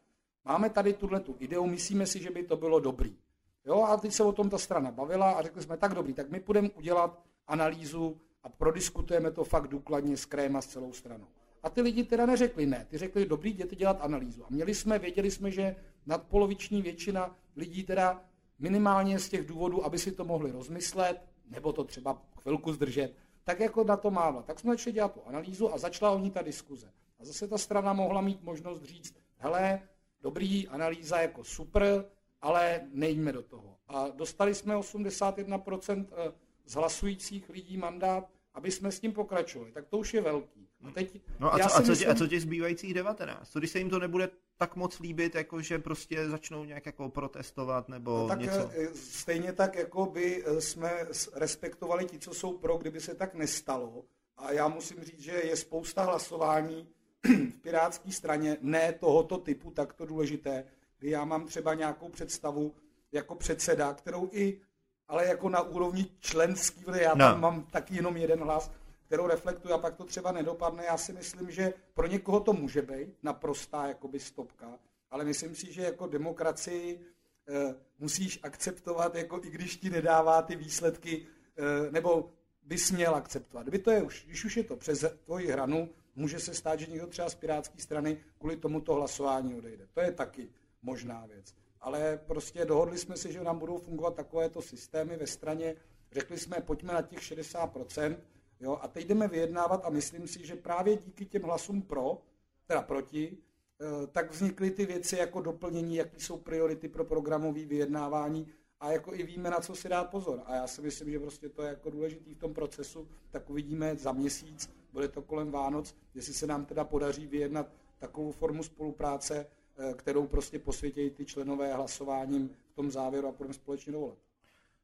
[0.45, 3.17] Máme tady tuhle tu ideu, myslíme si, že by to bylo dobrý.
[3.65, 6.31] Jo, a teď se o tom ta strana bavila a řekli jsme, tak dobrý, tak
[6.31, 11.27] my půjdeme udělat analýzu a prodiskutujeme to fakt důkladně s kréma s celou stranou.
[11.63, 14.45] A ty lidi teda neřekli ne, ty řekli, dobrý, jděte dělat analýzu.
[14.45, 15.77] A měli jsme, věděli jsme, že
[16.07, 18.23] nadpoloviční většina lidí teda
[18.59, 23.15] minimálně z těch důvodů, aby si to mohli rozmyslet, nebo to třeba chvilku zdržet,
[23.49, 24.43] tak jako na to mávla.
[24.43, 26.93] Tak jsme začali dělat tu analýzu a začala o ní ta diskuze.
[27.19, 29.83] A zase ta strana mohla mít možnost říct, hele,
[30.23, 32.05] dobrý, analýza jako super,
[32.41, 33.77] ale nejme do toho.
[33.87, 36.33] A dostali jsme 81% eh,
[36.67, 39.73] z hlasujících lidí mandát, aby jsme s tím pokračovali.
[39.73, 40.69] Tak to už je velký.
[40.85, 42.11] A, teď, no a, co, a, co, myslím...
[42.11, 43.51] a co těch zbývajících 19?
[43.51, 47.09] Co když se jim to nebude tak moc líbit, jako že prostě začnou nějak jako
[47.09, 48.71] protestovat nebo no, tak něco?
[48.73, 53.35] Eh, stejně tak, jako by eh, jsme respektovali ti, co jsou pro, kdyby se tak
[53.35, 54.05] nestalo.
[54.37, 56.89] A já musím říct, že je spousta hlasování
[57.25, 60.65] v pirátské straně, ne tohoto typu, takto důležité,
[60.99, 62.75] kdy já mám třeba nějakou představu
[63.13, 64.61] jako předseda, kterou i,
[65.09, 67.41] ale jako na úrovni členský, já tam no.
[67.41, 68.71] mám taky jenom jeden hlas,
[69.09, 70.85] kterou reflektuje a pak to třeba nedopadne.
[70.85, 74.79] Já si myslím, že pro někoho to může být naprostá jakoby stopka,
[75.11, 77.01] ale myslím si, že jako demokracii
[77.49, 82.31] e, musíš akceptovat, jako i když ti nedává ty výsledky, e, nebo
[82.63, 83.67] bys měl akceptovat.
[83.67, 86.87] Kdyby to je už, když už je to přes tvoji hranu, může se stát, že
[86.87, 89.87] někdo třeba z pirátské strany kvůli tomuto hlasování odejde.
[89.95, 90.49] To je taky
[90.83, 91.55] možná věc.
[91.81, 95.77] Ale prostě dohodli jsme si, že nám budou fungovat takovéto systémy ve straně.
[96.13, 98.17] Řekli jsme, pojďme na těch 60%,
[98.61, 102.23] jo, a teď jdeme vyjednávat a myslím si, že právě díky těm hlasům pro,
[102.67, 103.39] teda proti,
[103.81, 108.47] eh, tak vznikly ty věci jako doplnění, jaký jsou priority pro programové vyjednávání
[108.81, 110.43] a jako i víme, na co si dát pozor.
[110.47, 113.97] A já si myslím, že prostě to je jako důležitý v tom procesu, tak uvidíme
[113.97, 117.67] za měsíc, bude to kolem Vánoc, jestli se nám teda podaří vyjednat
[117.99, 119.47] takovou formu spolupráce,
[119.81, 124.19] Eh, kterou prostě posvětějí ty členové hlasováním v tom závěru a budeme společně dovolat.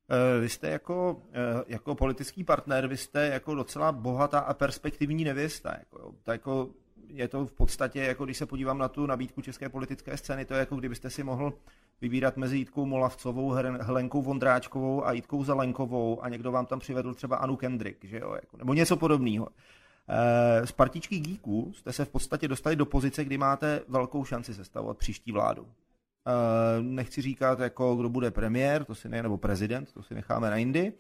[0.09, 5.25] Eh, vy jste jako, eh, jako politický partner, vy jste jako docela bohatá a perspektivní
[5.25, 5.75] nevěsta.
[5.79, 6.15] Jako.
[6.23, 6.69] To jako,
[7.09, 10.55] je to v podstatě, jako když se podívám na tu nabídku české politické scény, to
[10.55, 11.53] je jako kdybyste si mohl
[12.01, 17.37] vybírat mezi Jitkou Molavcovou, Helenkou Vondráčkovou a Jitkou Zelenkovou a někdo vám tam přivedl třeba
[17.37, 19.49] Anu Kendrick, že jo, jako, nebo něco podobného.
[20.65, 24.55] Z eh, partičky geeků jste se v podstatě dostali do pozice, kdy máte velkou šanci
[24.55, 25.67] sestavovat příští vládu.
[26.27, 30.51] Eh, nechci říkat, jako kdo bude premiér, to si ne, nebo prezident, to si necháme
[30.51, 30.93] na jindy,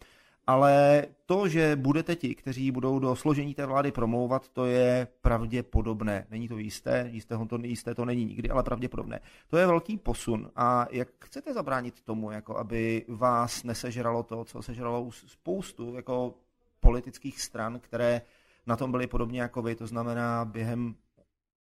[0.46, 6.26] ale to, že budete ti, kteří budou do složení té vlády promlouvat, to je pravděpodobné.
[6.30, 9.20] Není to jisté, jisté to, jisté to není nikdy, ale pravděpodobné.
[9.48, 10.50] To je velký posun.
[10.56, 16.34] A jak chcete zabránit tomu, jako aby vás nesežralo to, co sežralo spoustu jako
[16.80, 18.22] politických stran, které
[18.66, 20.94] na tom byli podobně jako vy, to znamená během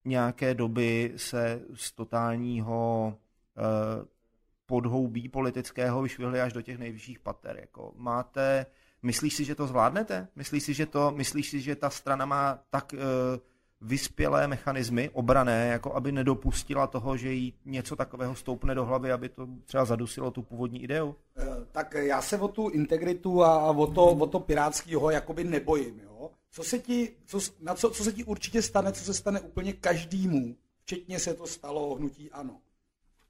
[0.06, 3.14] nějaké doby se z totálního
[4.66, 7.58] podhoubí politického vyšvihli až do těch nejvyšších pater.
[7.60, 8.66] Jako máte,
[9.02, 10.28] myslíš si, že to zvládnete?
[10.36, 12.98] Myslíš si, že to, myslíš si, že ta strana má tak eh,
[13.82, 19.30] vyspělé mechanismy obrané, jako aby nedopustila toho, že jí něco takového stoupne do hlavy, aby
[19.30, 21.16] to třeba zadusilo tu původní ideu?
[21.38, 26.00] Eh, tak já se o tu integritu a o to, o to pirátského jakoby nebojím.
[26.00, 26.30] Jo?
[26.52, 29.74] Co se ti, co, na co, co se ti určitě stane, co se stane úplně
[29.74, 32.63] každému, včetně se to stalo hnutí ano.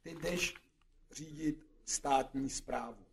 [0.04, 0.56] Ty jdeš
[1.12, 3.06] řídit státní zprávu.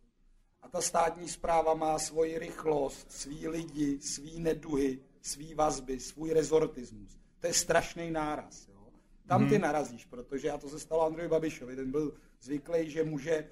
[0.61, 7.17] A ta státní zpráva má svoji rychlost, svý lidi, svý neduhy, svý vazby, svůj rezortismus.
[7.39, 8.67] To je strašný náraz.
[8.67, 8.87] Jo?
[9.27, 9.61] Tam ty hmm.
[9.61, 13.49] narazíš, protože, a to se stalo Andreji Babišovi, ten byl zvyklý, že může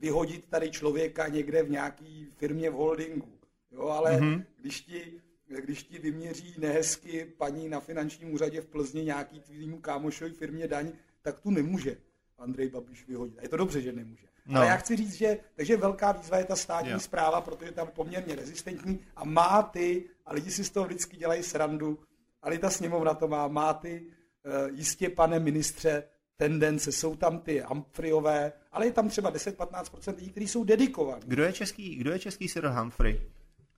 [0.00, 3.38] vyhodit tady člověka někde v nějaký firmě v holdingu.
[3.70, 4.44] Jo, ale hmm.
[4.60, 5.22] když ti
[5.60, 10.92] když ti vyměří nehezky paní na finančním úřadě v Plzni nějaký tvýmu kámošovi firmě daň,
[11.22, 11.96] tak tu nemůže
[12.42, 13.38] Andrej Babiš vyhodit.
[13.38, 14.26] A je to dobře, že nemůže.
[14.46, 14.60] No.
[14.60, 17.02] Ale já chci říct, že takže velká výzva je ta státní yeah.
[17.02, 21.42] zpráva, protože tam poměrně rezistentní a má ty, a lidi si z toho vždycky dělají
[21.42, 21.98] srandu,
[22.42, 24.06] ale ta sněmovna to má, má ty,
[24.46, 26.04] uh, jistě pane ministře,
[26.36, 31.22] tendence, jsou tam ty Humphreyové, ale je tam třeba 10-15% lidí, kteří jsou dedikovaní.
[31.26, 33.22] Kdo je český, kdo je český Cyril Humphrey?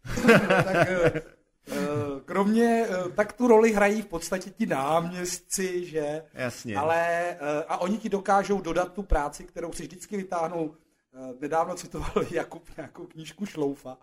[0.64, 1.20] tak, uh,
[1.68, 6.22] Eh, kromě, eh, tak tu roli hrají v podstatě ti náměstci, že?
[6.34, 6.76] Jasně.
[6.76, 10.74] Ale, eh, a oni ti dokážou dodat tu práci, kterou si vždycky vytáhnou.
[11.40, 13.98] Nedávno citoval Jakub nějakou knížku Šloufa,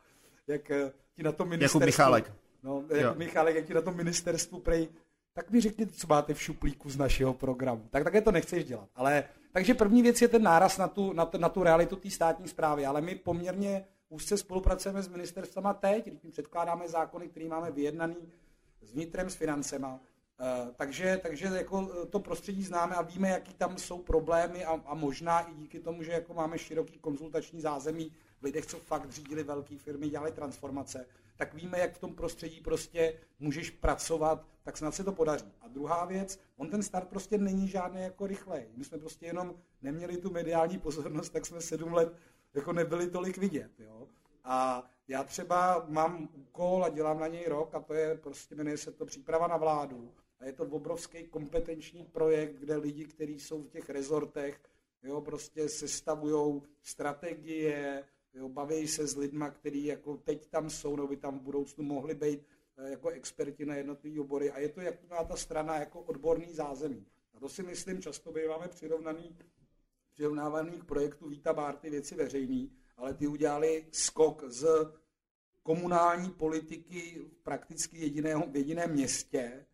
[0.48, 1.80] jak eh, ti na tom ministerstvu...
[1.80, 2.34] Jakub Michálek.
[2.64, 3.14] No, jak Jo.
[3.18, 4.88] Michálek, jak ti na tom ministerstvu prej,
[5.34, 7.88] tak mi řekněte, co máte v šuplíku z našeho programu.
[7.90, 8.90] Tak také to nechceš dělat.
[8.96, 12.48] Ale, takže první věc je ten náraz na tu, na, na tu realitu té státní
[12.48, 17.72] zprávy, ale my poměrně úzce spolupracujeme s ministerstvama teď, když my předkládáme zákony, které máme
[17.72, 18.16] vyjednaný
[18.82, 20.00] s vnitrem, s financema.
[20.40, 24.82] Eh, takže, takže jako eh, to prostředí známe a víme, jaký tam jsou problémy a,
[24.86, 29.12] a možná i díky tomu, že jako máme široký konzultační zázemí v lidech, co fakt
[29.12, 31.06] řídili velké firmy, dělali transformace,
[31.38, 35.54] tak víme, jak v tom prostředí prostě můžeš pracovat, tak snad se to podaří.
[35.62, 38.66] A druhá věc, on ten start prostě není žádný jako rychlej.
[38.76, 42.14] My jsme prostě jenom neměli tu mediální pozornost, tak jsme sedm let
[42.54, 43.72] jako nebyli tolik vidět.
[43.80, 44.08] Jo?
[44.44, 48.78] A já třeba mám úkol a dělám na něj rok a to je prostě, jmenuje
[48.78, 50.12] se to příprava na vládu.
[50.40, 54.60] A je to obrovský kompetenční projekt, kde lidi, kteří jsou v těch rezortech,
[55.04, 61.08] jo, prostě sestavují strategie, jo, baví se s lidma, kteří jako teď tam jsou, nebo
[61.08, 64.52] by tam v budoucnu mohli být eh, jako experti na jednotlivé obory.
[64.52, 67.06] A je to, jak má ta strana jako odborný zázemí.
[67.34, 69.38] A to si myslím, často býváme přirovnaný
[70.22, 74.68] přirovnávaných projektů Víta Bárty věci veřejný, ale ty udělali skok z
[75.64, 79.66] komunální politiky prakticky jediného, v jediném městě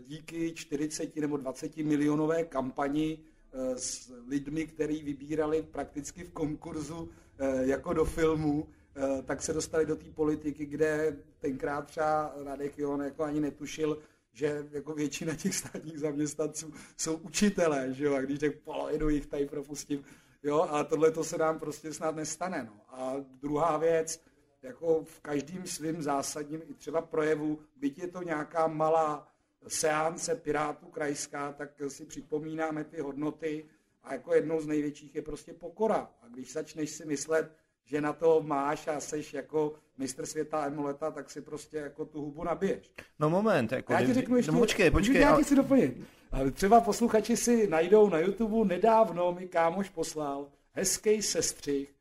[0.00, 3.18] díky 40 nebo 20 milionové kampani
[3.52, 7.08] eh, s lidmi, který vybírali prakticky v konkurzu
[7.38, 12.78] eh, jako do filmu, eh, tak se dostali do té politiky, kde tenkrát třeba Radek
[12.78, 13.98] Jon jako ani netušil,
[14.32, 19.26] že jako většina těch státních zaměstnanců jsou učitelé, že jo, a když tak polovinu jich
[19.26, 20.04] tady propustím,
[20.42, 22.80] jo, a tohle to se nám prostě snad nestane, no.
[22.88, 24.24] A druhá věc,
[24.62, 29.28] jako v každém svým zásadním i třeba projevu, byť je to nějaká malá
[29.68, 33.68] seance Pirátů krajská, tak si připomínáme ty hodnoty
[34.02, 36.10] a jako jednou z největších je prostě pokora.
[36.22, 37.56] A když začneš si myslet,
[37.88, 42.20] že na to máš a seš jako mistr světa emuleta, tak si prostě jako tu
[42.20, 42.92] hubu nabiješ.
[43.18, 43.92] No moment, jako...
[43.92, 45.18] Já ti řeknu ještě, No počkej, počkej.
[45.18, 45.96] nějaký ale- si doplnit.
[46.52, 51.94] Třeba posluchači si najdou na YouTube, nedávno mi kámoš poslal hezký sestřih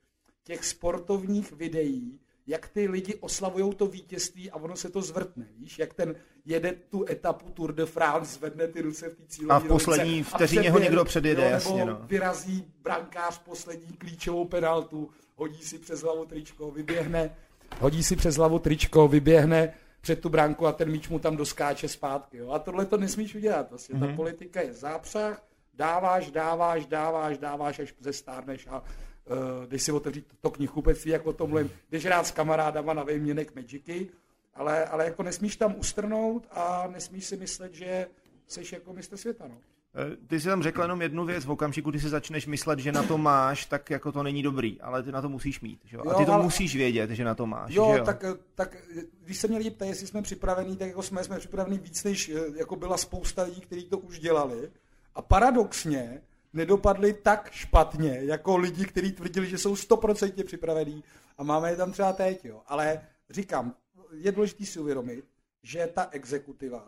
[0.44, 5.80] těch sportovních videí, jak ty lidi oslavují to vítězství a ono se to zvrtne, víš,
[5.80, 9.60] jak ten jede tu etapu Tour de France, zvedne ty ruce v té cílové A
[9.60, 12.02] v poslední vteřině ho někdo předjede, jo, jasně, no.
[12.06, 17.36] vyrazí brankář poslední klíčovou penaltu, hodí si přes hlavu tričko, vyběhne,
[17.80, 21.88] hodí si přes hlavu tričko, vyběhne před tu branku a ten míč mu tam doskáče
[21.88, 22.38] zpátky.
[22.38, 22.52] Jo?
[22.52, 23.70] A tohle to nesmíš udělat.
[23.70, 23.96] Vlastně.
[23.96, 24.10] Mm-hmm.
[24.10, 30.26] Ta politika je zápřah, dáváš, dáváš, dáváš, dáváš, až zestárneš a uh, když si otevřít
[30.42, 34.10] to knihkupectví, jak o tom mluvím, jdeš hrát s kamarádama na výměnek Magicy,
[34.56, 38.08] ale, ale jako nesmíš tam ustrnout a nesmíš si myslet, že
[38.48, 39.48] jsi jako mistr světa.
[39.48, 39.58] No.
[39.96, 42.92] Eh, Ty jsi tam řekl jenom jednu věc, v okamžiku, kdy si začneš myslet, že
[42.92, 45.98] na to máš, tak jako to není dobrý, ale ty na to musíš mít, že
[45.98, 46.04] jo?
[46.08, 48.06] A Jo, ty to ale- musíš vědět, že na to máš, Jo, že jo?
[48.06, 48.24] tak,
[48.56, 48.78] tak
[49.24, 52.30] když se mě lidi ptají, jestli jsme připravení, tak jako jsme, jsme připravení víc, než
[52.30, 54.72] eh, jako byla spousta lidí, kteří to už dělali.
[55.16, 56.22] A paradoxně
[56.54, 61.04] nedopadli tak špatně, jako lidi, kteří tvrdili, že jsou stoprocentně připravení
[61.38, 62.46] a máme je tam třeba teď.
[62.46, 62.62] Jo.
[62.68, 63.74] Ale říkám,
[64.12, 65.26] je důležité si uvědomit,
[65.64, 66.88] že ta exekutiva,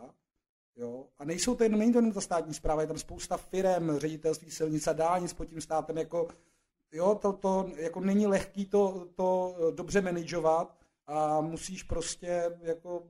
[0.80, 3.98] jo, a nejsou to jen, není to jenom ta státní zpráva, je tam spousta firem,
[3.98, 6.28] ředitelství silnic a dálnic pod tím státem, jako
[6.92, 13.02] jo, to, to jako není lehký to, to eh, dobře manažovat a musíš prostě jako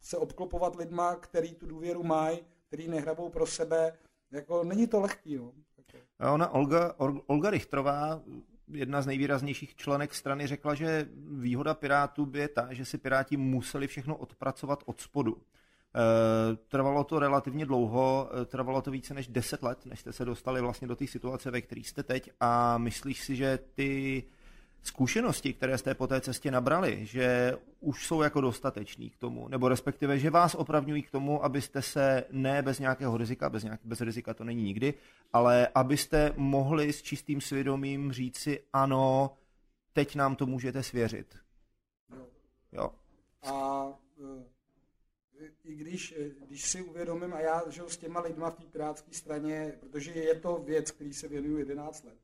[0.00, 3.98] se obklopovat lidma, který tu důvěru mají, který nehrabou pro sebe.
[4.30, 5.52] Jako není to lehký, no.
[6.18, 6.94] A Ona Olga,
[7.26, 8.22] Olga Richtrová,
[8.68, 11.08] jedna z nejvýraznějších členek strany, řekla, že
[11.38, 15.42] výhoda Pirátů je ta, že si Piráti museli všechno odpracovat od spodu.
[15.96, 20.24] E, Trvalo to relativně dlouho, e, trvalo to více než 10 let, než jste se
[20.24, 24.24] dostali vlastně do té situace, ve které jste teď a myslíš si, že ty
[24.82, 29.68] zkušenosti, které jste po té cestě nabrali, že už jsou jako dostatečný k tomu, nebo
[29.68, 34.00] respektive, že vás opravňují k tomu, abyste se ne bez nějakého rizika, bez, nějak, bez
[34.00, 34.94] rizika to není nikdy,
[35.32, 39.30] ale abyste mohli s čistým svědomím říci ano,
[39.92, 41.36] teď nám to můžete svěřit.
[42.16, 42.26] Jo.
[42.72, 42.90] Jo.
[43.42, 43.86] A
[44.20, 44.55] eh,
[45.64, 48.64] i když, eh, když si uvědomím, a já že jo, s těma lidma v té
[48.66, 52.18] pirátské straně, protože je to věc, který se věnuju 11 let,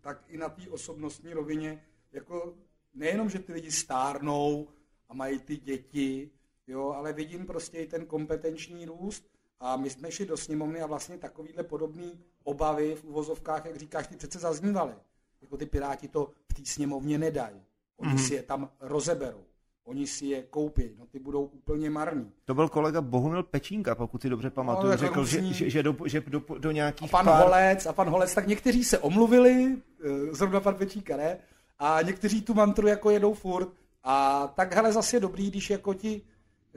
[0.00, 2.54] tak i na té osobnostní rovině, jako
[2.94, 4.68] nejenom, že ty lidi stárnou
[5.08, 6.30] a mají ty děti,
[6.66, 9.30] jo, ale vidím prostě i ten kompetenční růst
[9.60, 14.06] a my jsme šli do sněmovny a vlastně takovýhle podobný obavy v uvozovkách, jak říkáš,
[14.06, 14.94] ty přece zaznívaly.
[15.40, 17.62] Jako ty piráti to v té sněmovně nedají.
[17.96, 18.18] Oni Mhm.
[18.18, 19.44] si je tam rozeberou.
[19.88, 22.32] Oni si je koupí, no ty budou úplně marní.
[22.44, 24.90] To byl kolega Bohumil Pečínka, pokud si dobře pamatuju.
[24.90, 27.44] No, Řekl, že, že, že, do, že do, do A nějakých pan pár...
[27.44, 31.38] Holec, a pan Holec, tak někteří se omluvili, eh, zrovna pan Pečíka ne,
[31.78, 33.68] a někteří tu mantru jako jedou furt,
[34.04, 36.22] A tak hele, zase je dobrý, když jako ti,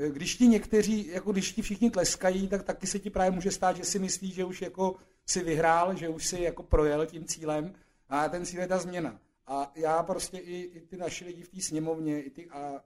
[0.10, 3.78] když ti někteří, jako když ti všichni tleskají, tak taky se ti právě může stát,
[3.78, 4.95] že si myslí, že už jako
[5.26, 7.74] si vyhrál, že už si jako projel tím cílem
[8.10, 9.19] a ten cíl je ta změna.
[9.47, 12.80] A já prostě i, i ty naši lidi v té sněmovně, i ty, a,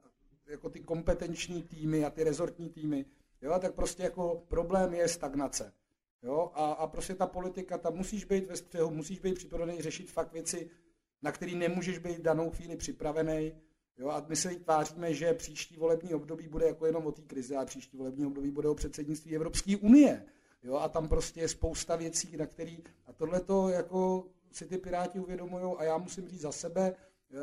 [0.48, 3.06] jako ty kompetenční týmy a ty rezortní týmy,
[3.42, 5.74] jo, tak prostě jako problém je stagnace.
[6.24, 10.12] Jo, a, a prostě ta politika, tam musíš být ve střehu, musíš být připravený řešit
[10.12, 10.70] fakt věci,
[11.22, 13.54] na který nemůžeš být danou chvíli připravený.
[13.98, 17.56] Jo, a my se tváříme, že příští volební období bude jako jenom o té krizi,
[17.56, 20.26] a příští volební období bude o předsednictví Evropské unie.
[20.64, 24.78] Jo, a tam prostě je spousta věcí, na který, a tohle to jako si ty
[24.78, 26.96] Piráti uvědomují a já musím říct za sebe,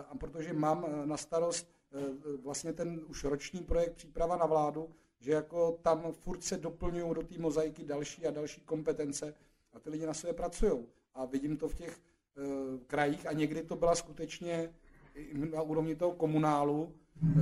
[0.09, 1.75] a protože mám eh, na starost
[2.43, 7.23] vlastně ten už roční projekt příprava na vládu, že jako tam furt se doplňují do
[7.23, 9.35] té mozaiky další a další kompetence
[9.73, 10.73] a ty lidi na sebe pracují.
[11.15, 14.75] A vidím to v těch uh, krajích a někdy to byla skutečně
[15.55, 17.33] na úrovni toho komunálu uh,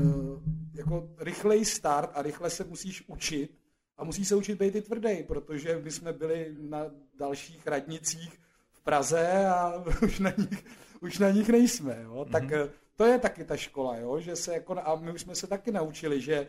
[0.75, 3.59] jako rychlej start a rychle se musíš učit
[3.97, 6.87] a musí se učit být i tvrdý, protože my jsme byli na
[7.19, 8.41] dalších radnicích
[8.73, 10.65] v Praze a už na nich,
[11.01, 12.01] už na nich nejsme.
[12.03, 12.15] Jo?
[12.15, 12.33] Mm-hmm.
[12.33, 12.71] Tak mhm.
[13.01, 14.21] To je taky ta škola, jo?
[14.21, 16.47] že se jako, a my už jsme se taky naučili, že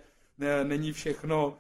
[0.64, 1.58] není všechno uh,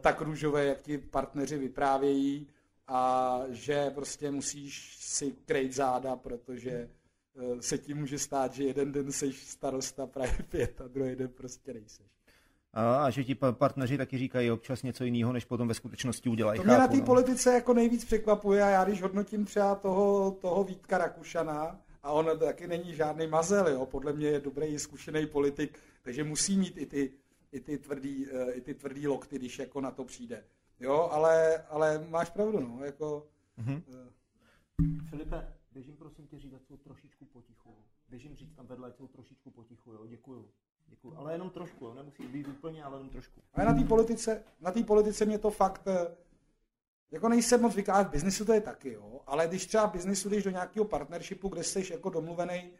[0.00, 2.46] tak růžové, jak ti partneři vyprávějí
[2.88, 6.88] a že prostě musíš si krejt záda, protože
[7.34, 11.28] uh, se ti může stát, že jeden den seš starosta právě pět a druhý den
[11.28, 12.06] prostě nejseš.
[12.74, 16.60] A, že ti partneři taky říkají občas něco jiného, než potom ve skutečnosti udělají.
[16.60, 17.06] To mě chápu, na té no.
[17.06, 22.38] politice jako nejvíc překvapuje a já když hodnotím třeba toho, toho Vítka Rakušana, a on
[22.38, 23.86] taky není žádný mazel, jo?
[23.86, 27.12] podle mě je dobrý, zkušený politik, takže musí mít i ty
[27.52, 30.44] i ty tvrdý, eh, i ty tvrdý lokty, když jako na to přijde.
[30.80, 33.26] Jo, ale, ale máš pravdu, no, jako...
[33.58, 33.82] Mm-hmm.
[33.88, 35.08] Uh...
[35.10, 37.76] Filipe, běžím prosím tě říct, jsou trošičku potichu.
[38.08, 40.50] Běžím říct tam vedle, jsou trošičku potichu, jo, děkuju.
[40.86, 41.16] Děkuju.
[41.16, 43.40] Ale jenom trošku, jo, nemusí být úplně, ale jenom trošku.
[43.54, 46.16] A na té politice, na té politice mě to fakt, eh,
[47.10, 50.28] jako nejsem moc vykládá, v biznisu to je taky, jo, ale když třeba v biznisu
[50.28, 52.70] jdeš do nějakého partnershipu, kde jsi jako domluvený,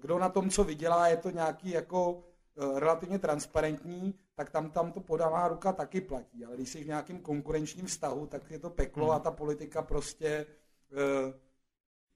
[0.00, 2.24] kdo na tom, co vydělá, je to nějaký jako
[2.60, 6.44] Eh, relativně transparentní, tak tam, tam to podaná ruka taky platí.
[6.44, 9.14] Ale když jsi v nějakém konkurenčním vztahu, tak je to peklo hmm.
[9.14, 10.46] a ta politika prostě,
[10.92, 11.32] uh,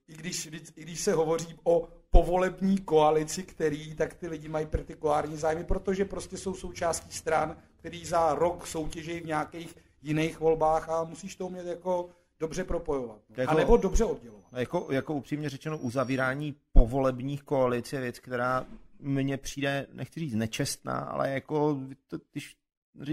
[0.07, 0.45] i, když,
[0.75, 6.05] i když se hovoří o povolební koalici, který, tak ty lidi mají partikulární zájmy, protože
[6.05, 11.47] prostě jsou součástí stran, který za rok soutěží v nějakých jiných volbách a musíš to
[11.47, 13.21] umět jako dobře propojovat.
[13.29, 13.35] No.
[13.37, 14.45] Jako, a nebo dobře oddělovat.
[14.51, 18.65] Jako, jako upřímně řečeno, uzavírání povolebních koalic je věc, která
[18.99, 22.57] mně přijde, nechci říct nečestná, ale jako, to, když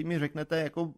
[0.04, 0.92] mi řeknete, jako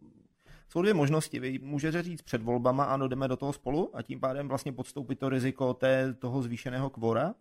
[0.69, 1.39] jsou dvě možnosti.
[1.39, 5.19] Vy můžete říct před volbama, ano, jdeme do toho spolu a tím pádem vlastně podstoupit
[5.19, 7.35] to riziko té, toho zvýšeného kvora,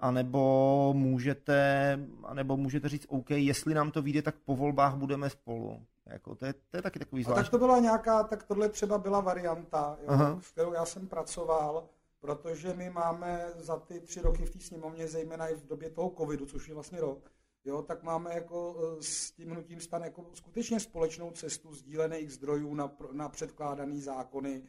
[0.00, 5.80] anebo můžete, anebo můžete říct, OK, jestli nám to vyjde, tak po volbách budeme spolu.
[6.06, 7.40] Jako, to, je, to je taky takový zvláštní.
[7.40, 11.08] A tak to byla nějaká, tak tohle třeba byla varianta, jo, s kterou já jsem
[11.08, 11.88] pracoval
[12.26, 16.10] protože my máme za ty tři roky v té sněmovně, zejména i v době toho
[16.10, 17.32] covidu, což je vlastně rok,
[17.64, 22.74] jo, tak máme jako e, s tím hnutím stan jako skutečně společnou cestu sdílených zdrojů
[22.74, 24.62] na, na předkládané zákony.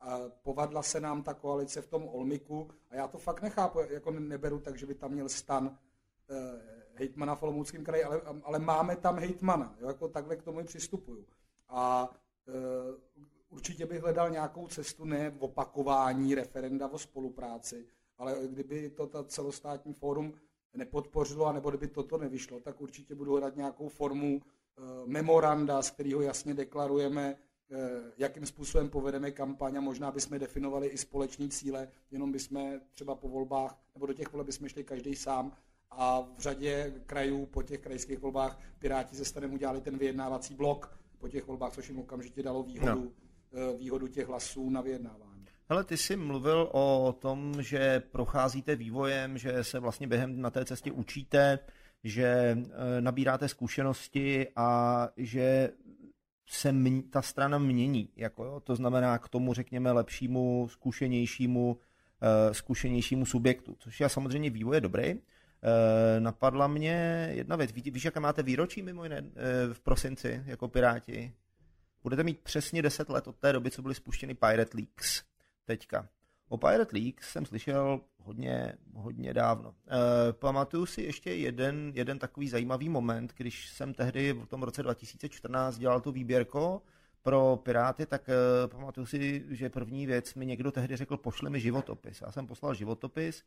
[0.00, 4.10] A povadla se nám ta koalice v tom Olmiku a já to fakt nechápu, jako
[4.10, 5.78] neberu tak, že by tam měl stan
[6.30, 6.60] eh,
[6.94, 11.26] hejtmana v Olomouckém kraji, ale, ale máme tam hejtmana, jo, jako takhle k tomu přistupuju.
[11.68, 12.10] A
[12.48, 13.14] eh,
[13.54, 17.86] Určitě bych hledal nějakou cestu ne v opakování referenda o spolupráci,
[18.18, 20.32] ale kdyby to ta celostátní fórum
[20.74, 26.20] nepodpořilo, anebo kdyby toto nevyšlo, tak určitě budu hledat nějakou formu e, memoranda, z kterého
[26.22, 27.36] jasně deklarujeme,
[28.18, 33.28] jakým způsobem povedeme kampaň a možná bychom definovali i společný cíle, jenom bychom třeba po
[33.28, 35.52] volbách, nebo do těch voleb bychom šli každý sám
[35.90, 40.98] a v řadě krajů po těch krajských volbách Piráti ze stanem udělali ten vyjednávací blok
[41.18, 43.00] po těch volbách, což jim okamžitě dalo výhodu.
[43.04, 43.24] No
[43.56, 45.44] Eh, výhodu těch hlasů na vyjednávání.
[45.68, 50.64] Hele, ty jsi mluvil o tom, že procházíte vývojem, že se vlastně během na té
[50.64, 51.58] cestě učíte,
[52.04, 55.70] že eh, nabíráte zkušenosti a že
[56.46, 58.08] se mě, ta strana mění.
[58.16, 58.60] Jako, jo?
[58.60, 64.80] To znamená k tomu, řekněme, lepšímu, zkušenějšímu, uh, zkušenějšímu subjektu, což je samozřejmě vývoj je
[64.80, 65.14] dobrý.
[65.14, 65.20] Uh,
[66.18, 67.72] napadla mě jedna věc.
[67.72, 69.28] Ví, víš, jaké máte výročí mimo jiné uh,
[69.72, 71.32] v prosinci jako Piráti?
[72.04, 75.22] budete mít přesně 10 let od té doby, co byly spuštěny Pirate Leaks.
[75.64, 76.08] Teďka.
[76.54, 79.74] O Pirate Leaks jsem slyšel hodně, hodně dávno.
[79.88, 84.82] E, pamatuju si ještě jeden, jeden takový zajímavý moment, když jsem tehdy v tom roce
[84.82, 86.82] 2014 dělal tu výběrko
[87.22, 91.60] pro Piráty, tak e, pamatuju si, že první věc mi někdo tehdy řekl, pošli mi
[91.60, 92.20] životopis.
[92.20, 93.42] Já jsem poslal životopis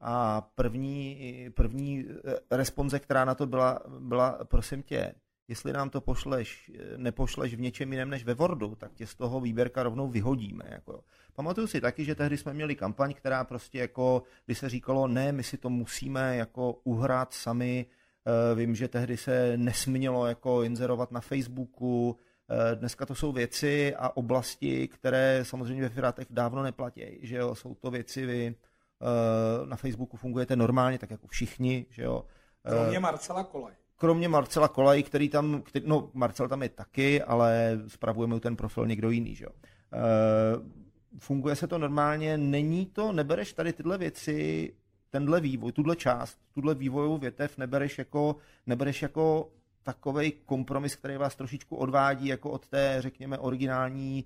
[0.00, 1.18] a první,
[1.54, 2.06] první
[2.50, 5.14] responze, která na to byla, byla prosím tě,
[5.48, 9.40] jestli nám to pošleš, nepošleš v něčem jiném než ve Wordu, tak tě z toho
[9.40, 10.64] výběrka rovnou vyhodíme.
[10.68, 11.04] Jako.
[11.34, 15.32] Pamatuju si taky, že tehdy jsme měli kampaň, která prostě jako, kdy se říkalo, ne,
[15.32, 17.86] my si to musíme jako uhrát sami,
[18.26, 22.16] eh, vím, že tehdy se nesmělo jako inzerovat na Facebooku,
[22.48, 27.54] eh, dneska to jsou věci a oblasti, které samozřejmě ve Firátech dávno neplatí, že jo,
[27.54, 32.24] jsou to věci, vy eh, na Facebooku fungujete normálně, tak jako všichni, že jo.
[32.62, 37.80] Kromě Marcela Kolaj kromě Marcela Kolaj, který tam, který, no Marcel tam je taky, ale
[37.86, 39.50] spravujeme ten profil někdo jiný, že jo.
[39.50, 44.72] E, funguje se to normálně, není to, nebereš tady tyhle věci,
[45.10, 48.36] tenhle vývoj, tuhle část, tuhle vývojovou větev nebereš jako,
[48.66, 54.24] nebereš jako takový kompromis, který vás trošičku odvádí jako od té, řekněme, originální,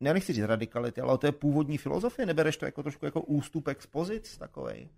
[0.00, 3.82] já nechci říct radikality, ale od té původní filozofie, nebereš to jako trošku jako ústupek
[3.82, 4.88] z pozic takovej?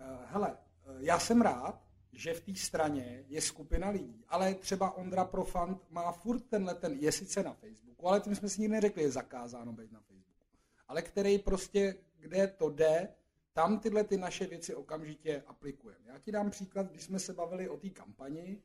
[0.00, 0.56] Uh, hele,
[1.00, 1.89] já jsem rád,
[2.20, 6.92] že v té straně je skupina lidí, ale třeba Ondra Profant má furt tenhle ten,
[6.92, 10.46] je sice na Facebooku, ale tím jsme si nikdy neřekli, je zakázáno být na Facebooku,
[10.88, 13.08] ale který prostě, kde to jde,
[13.52, 16.04] tam tyhle ty naše věci okamžitě aplikujeme.
[16.06, 18.62] Já ti dám příklad, když jsme se bavili o té kampani,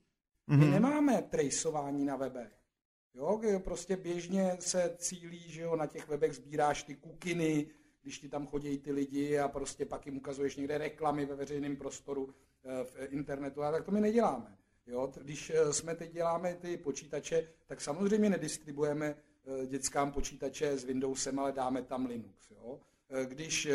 [0.47, 0.58] mm-hmm.
[0.58, 0.72] my mhm.
[0.72, 2.51] nemáme traceování na webech.
[3.14, 7.68] Jo, prostě běžně se cílí, že jo, na těch webech sbíráš ty kukiny,
[8.01, 11.76] když ti tam chodí ty lidi a prostě pak jim ukazuješ někde reklamy ve veřejném
[11.76, 12.36] prostoru
[12.84, 14.57] v internetu, a tak to my neděláme.
[14.88, 20.84] Jo, když eh, jsme teď děláme ty počítače, tak samozřejmě nedistribuujeme eh, dětskám počítače s
[20.84, 22.51] Windowsem, ale dáme tam Linux.
[22.51, 22.80] Jo.
[23.26, 23.68] Když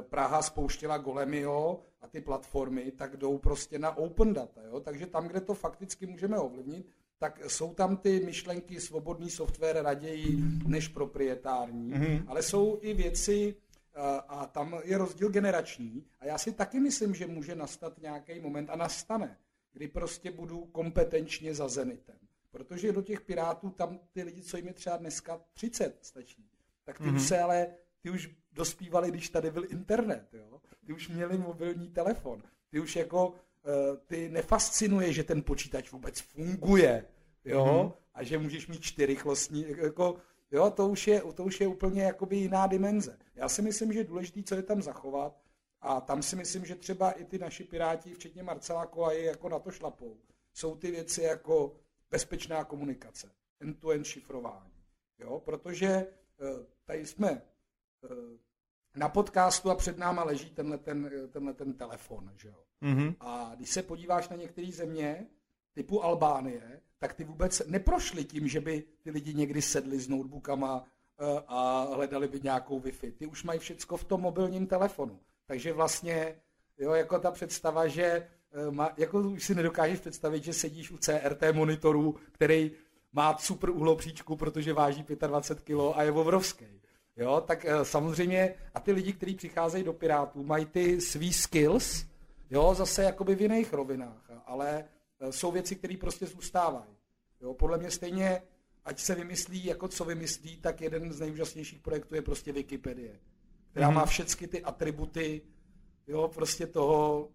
[0.00, 4.60] Praha spouštěla Golemio a ty platformy, tak jdou prostě na open data.
[4.62, 4.80] Jo?
[4.80, 6.86] Takže tam, kde to fakticky můžeme ovlivnit,
[7.18, 12.24] tak jsou tam ty myšlenky svobodný software raději než proprietární, mm-hmm.
[12.26, 13.54] ale jsou i věci,
[14.28, 18.70] a tam je rozdíl generační a já si taky myslím, že může nastat nějaký moment
[18.70, 19.38] a nastane,
[19.72, 22.16] kdy prostě budu kompetenčně za Zenitem.
[22.50, 26.50] Protože do těch pirátů tam ty lidi, co jim je třeba dneska 30 stačí,
[26.84, 27.16] tak ty mm-hmm.
[27.16, 30.60] už se ale, ty už dospívali, když tady byl internet, jo?
[30.86, 33.34] ty už měli mobilní telefon, ty už jako
[33.66, 37.04] Eh, ty nefascinuje, že ten počítač vůbec funguje,
[37.44, 37.92] jo, mm-hmm.
[38.14, 40.16] a že můžeš mít čtyřrychlostní, jako,
[40.50, 43.18] jo, to už je, to už je úplně jakoby jiná dimenze.
[43.34, 45.40] Já si myslím, že je důležité, co je tam zachovat,
[45.80, 49.58] a tam si myslím, že třeba i ty naši piráti, včetně Marcela Kolaje, jako na
[49.58, 50.16] to šlapou.
[50.52, 51.76] Jsou ty věci jako
[52.10, 53.30] bezpečná komunikace,
[53.60, 54.72] end-to-end šifrování.
[55.18, 55.40] Jo?
[55.40, 56.06] Protože eh,
[56.84, 58.08] tady jsme eh,
[58.96, 62.32] na podcastu a před náma leží tenhle ten, tenhle ten telefon.
[62.36, 62.64] Že jo?
[62.82, 63.16] Mm-hmm.
[63.20, 65.26] A když se podíváš na některé země,
[65.72, 70.84] typu Albánie, tak ty vůbec neprošly tím, že by ty lidi někdy sedli s notebookama
[70.84, 73.12] eh, a hledali by nějakou Wi-Fi.
[73.12, 75.20] Ty už mají všecko v tom mobilním telefonu.
[75.46, 76.36] Takže vlastně,
[76.78, 80.98] jo, jako ta představa, že eh, má, jako už si nedokážeš představit, že sedíš u
[80.98, 82.70] CRT monitoru, který
[83.12, 86.66] má super uhlopříčku, protože váží 25 kg a je obrovský.
[87.16, 92.06] Jo, tak eh, samozřejmě, a ty lidi, kteří přicházejí do Pirátů, mají ty svý skills,
[92.50, 94.84] jo, zase jakoby v jiných rovinách, ale
[95.30, 96.96] jsou věci, které prostě zůstávají.
[97.40, 98.42] Jo, podle mě stejně,
[98.84, 103.20] ať se vymyslí, jako co vymyslí, tak jeden z nejúžasnějších projektů je prostě Wikipedie,
[103.70, 103.94] která mm-hmm.
[103.94, 105.42] má všechny ty atributy,
[106.06, 107.28] jo, prostě toho,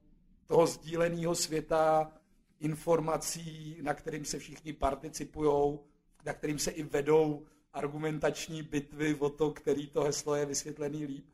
[0.45, 2.11] toho sdíleného světa,
[2.59, 5.79] informací, na kterým se všichni participují,
[6.25, 11.25] na kterým se i vedou argumentační bitvy o to, který to heslo je vysvětlený líp.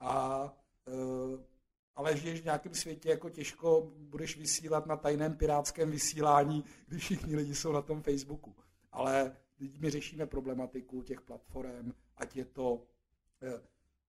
[0.00, 0.52] A,
[0.88, 0.92] e,
[1.96, 7.36] ale žiješ v nějakém světě, jako těžko budeš vysílat na tajném pirátském vysílání, když všichni
[7.36, 8.54] lidi jsou na tom Facebooku.
[8.92, 9.36] Ale
[9.78, 12.82] my řešíme problematiku těch platform, ať je to
[13.42, 13.60] e,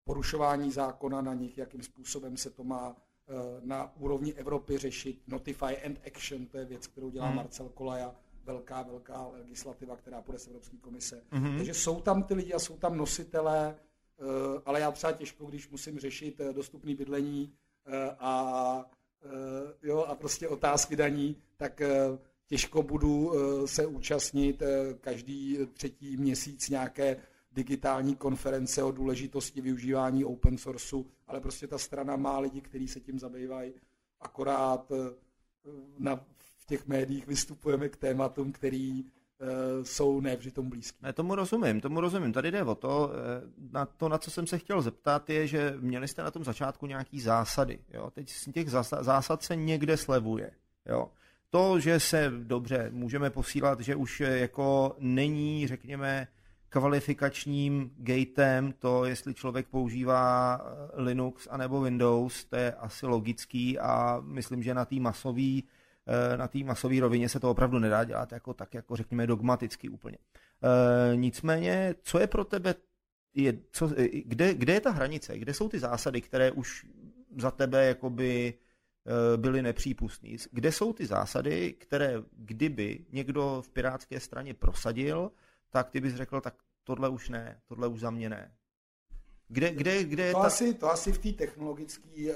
[0.03, 3.33] porušování zákona na nich, jakým způsobem se to má e,
[3.65, 5.21] na úrovni Evropy řešit.
[5.27, 7.35] Notify and Action, to je věc, kterou dělá hmm.
[7.35, 8.15] Marcel Kolaja
[8.45, 11.23] velká, velká legislativa, která půjde z Evropské komise.
[11.31, 11.57] Mm-hmm.
[11.57, 13.75] Takže jsou tam ty lidi a jsou tam nositelé,
[14.19, 17.64] eh, ale já třeba těžko, když musím řešit eh, dostupné bydlení eh,
[18.19, 18.89] a,
[19.83, 21.81] jo, a prostě otázky daní, tak
[22.47, 23.31] těžko budu
[23.65, 24.63] se účastnit
[25.01, 27.17] každý třetí měsíc nějaké
[27.51, 32.99] digitální konference o důležitosti využívání open sourceu, ale prostě ta strana má lidi, kteří se
[32.99, 33.73] tím zabývají,
[34.19, 34.91] akorát
[35.99, 36.25] na,
[36.57, 39.05] v těch médiích vystupujeme k tématům, který
[39.83, 40.97] jsou ne vždy tomu blízký.
[41.01, 42.33] Ne, tomu rozumím, tomu rozumím.
[42.33, 45.75] Tady jde o to, eh, na to, na co jsem se chtěl zeptat, je, že
[45.79, 47.79] měli jste na tom začátku nějaký zásady.
[47.93, 48.11] Jo?
[48.11, 48.69] Teď z těch
[49.01, 50.51] zásad se někde slevuje.
[50.85, 51.09] Jo?
[51.49, 56.27] To, že se dobře můžeme posílat, že už jako není, řekněme,
[56.69, 64.21] kvalifikačním gatem to, jestli člověk používá eh, Linux anebo Windows, to je asi logický a
[64.25, 65.63] myslím, že na té masové eh,
[66.37, 70.17] na té masové rovině se to opravdu nedá dělat jako tak, jako řekněme dogmaticky úplně.
[70.17, 72.75] E, nicméně, co je pro tebe,
[73.33, 73.89] je, co,
[74.25, 76.85] kde, kde je ta hranice, kde jsou ty zásady, které už
[77.37, 78.53] za tebe jakoby
[79.37, 80.29] byly nepřípustné.
[80.51, 85.31] Kde jsou ty zásady, které kdyby někdo v pirátské straně prosadil,
[85.69, 88.51] tak ty bys řekl, tak tohle už ne, tohle už za mě ne.
[89.47, 90.45] Kde, kde, kde je to, ta...
[90.45, 92.35] asi, to asi v té technologické...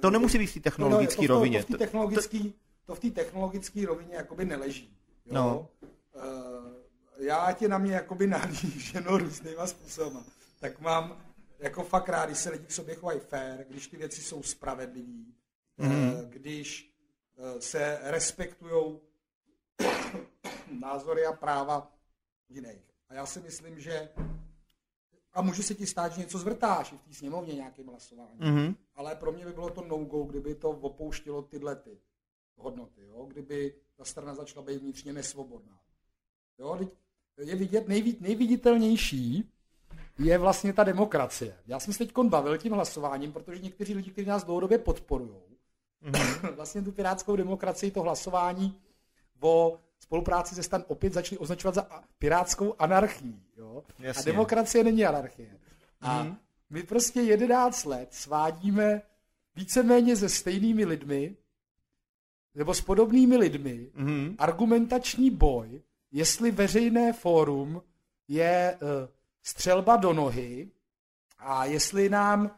[0.00, 1.64] To nemusí být v té technologické no, rovině.
[1.64, 2.54] To, v technologický,
[2.90, 4.96] to v té technologické rovině jakoby neleží.
[5.24, 5.34] Jo?
[5.34, 5.68] No.
[6.14, 6.72] Uh,
[7.18, 10.18] já tě na mě jakoby nahlíženo různýma způsoby.
[10.60, 11.24] Tak mám
[11.58, 15.34] jako fakt rád, když se lidi k sobě chovají fair, když ty věci jsou spravedlivý,
[15.78, 16.28] mm-hmm.
[16.28, 16.94] když
[17.36, 19.00] uh, se respektují
[20.80, 21.92] názory a práva
[22.48, 22.94] jiných.
[23.08, 24.08] A já si myslím, že
[25.32, 28.40] a může se ti stát, že něco zvrtáš i v té sněmovně nějakým hlasováním.
[28.40, 28.74] Mm-hmm.
[28.94, 31.98] Ale pro mě by bylo to no-go, kdyby to opouštilo tyhle ty
[32.60, 33.00] hodnoty.
[33.02, 33.26] Jo?
[33.26, 35.80] Kdyby ta strana začala být vnitřně nesvobodná.
[36.58, 36.78] Jo?
[37.38, 39.50] Je vidět, nejvid, nejviditelnější
[40.18, 41.56] je vlastně ta demokracie.
[41.66, 45.58] Já jsem se teď bavil tím hlasováním, protože někteří lidi, kteří nás dlouhodobě podporují,
[46.02, 46.54] mm-hmm.
[46.56, 48.80] vlastně tu pirátskou demokracii, to hlasování
[49.40, 51.86] o spolupráci se stan opět začali označovat za
[52.18, 53.42] pirátskou anarchii.
[53.56, 53.84] Jo?
[54.18, 55.58] A demokracie není anarchie.
[56.00, 56.36] A mm.
[56.70, 59.02] my prostě 11 let svádíme
[59.56, 61.36] víceméně se stejnými lidmi,
[62.54, 64.34] nebo s podobnými lidmi, mm.
[64.38, 65.82] argumentační boj,
[66.12, 67.82] jestli veřejné fórum
[68.28, 68.88] je uh,
[69.42, 70.70] střelba do nohy
[71.38, 72.50] a jestli nám uh,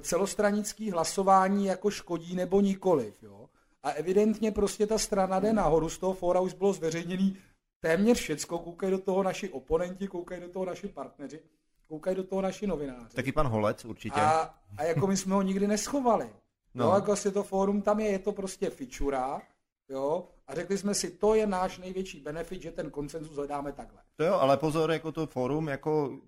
[0.00, 3.22] celostranický hlasování jako škodí nebo nikoliv.
[3.22, 3.48] Jo?
[3.82, 7.36] A evidentně prostě ta strana jde nahoru, z toho fóra už bylo zveřejněný
[7.80, 11.40] téměř všecko, koukají do toho naši oponenti, koukají do toho naši partneři,
[11.88, 13.14] koukají do toho naši novináři.
[13.14, 14.20] Taky pan Holec určitě.
[14.20, 16.30] A, a jako my jsme ho nikdy neschovali.
[16.78, 16.84] No.
[16.84, 19.42] Jo, jako si to fórum tam je, je to prostě fičura,
[19.88, 24.00] jo, a řekli jsme si, to je náš největší benefit, že ten koncenzus hledáme takhle.
[24.16, 26.18] To jo, ale pozor, jako to fórum, jako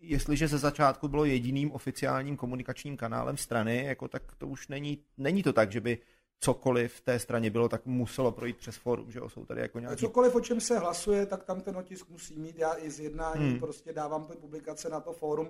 [0.00, 5.42] jestliže ze začátku bylo jediným oficiálním komunikačním kanálem strany, jako tak to už není, není
[5.42, 5.98] to tak, že by
[6.40, 9.28] cokoliv v té straně bylo, tak muselo projít přes fórum, že jo?
[9.28, 10.00] Jsou tady jako nějaký...
[10.00, 12.58] Cokoliv, o čem se hlasuje, tak tam ten otisk musí mít.
[12.58, 13.60] Já i z jednání hmm.
[13.60, 15.48] prostě dávám ty publikace na to fórum.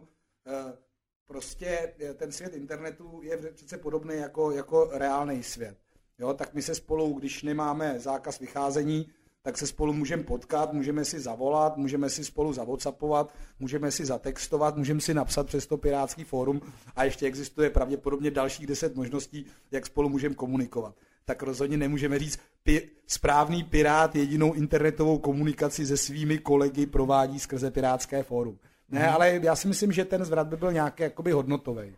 [1.27, 5.77] Prostě eh, ten svět internetu je přece podobný jako, jako reálný svět.
[6.19, 9.09] Jo, tak my se spolu, když nemáme zákaz vycházení,
[9.43, 14.77] tak se spolu můžeme potkat, můžeme si zavolat, můžeme si spolu zavocapovat, můžeme si zatextovat,
[14.77, 16.61] můžeme si napsat přes to pirátský fórum
[16.97, 20.95] a ještě existuje pravděpodobně dalších deset možností, jak spolu můžeme komunikovat.
[21.25, 27.71] Tak rozhodně nemůžeme říct, pi- správný pirát jedinou internetovou komunikaci se svými kolegy provádí skrze
[27.71, 28.59] pirátské fórum.
[28.89, 29.15] Ne, hmm.
[29.15, 31.97] ale já si myslím, že ten zvrat by byl nějaký jakoby hodnotový.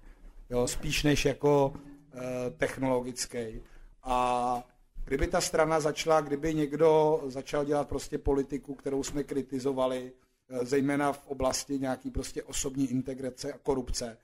[0.51, 2.21] Jo, spíš než jako uh,
[2.57, 3.63] technologický.
[4.03, 4.65] A
[5.07, 10.13] Kdyby ta strana začala, kdyby někdo začal dělat prostě politiku, kterou jsme kritizovali,
[10.49, 14.19] eh, zejména v oblasti nějaký prostě osobní integrace a korupce,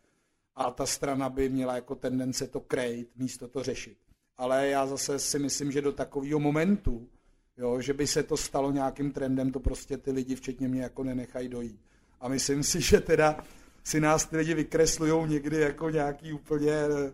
[0.55, 3.97] a ta strana by měla jako tendence to krejt, místo to řešit.
[4.37, 7.09] Ale já zase si myslím, že do takového momentu,
[7.57, 11.05] jo, že by se to stalo nějakým trendem, to prostě ty lidi, včetně mě, jako
[11.05, 11.81] nenechají dojít.
[12.23, 13.45] A myslím si, že teda
[13.85, 17.13] si nás ty lidi vykreslují někdy jako nějaký úplně eh,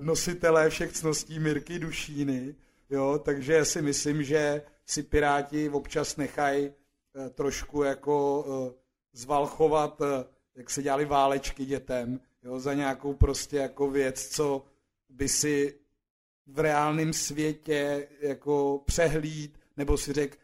[0.00, 2.54] nositelé všech cností Mirky Dušíny,
[2.90, 8.74] Jo, takže si myslím, že si Piráti občas nechají eh, trošku jako eh,
[9.12, 10.24] zvalchovat, eh,
[10.54, 14.64] jak se dělali válečky dětem, jo, za nějakou prostě jako věc, co
[15.08, 15.78] by si
[16.46, 20.36] v reálném světě jako přehlíd, nebo si řekl,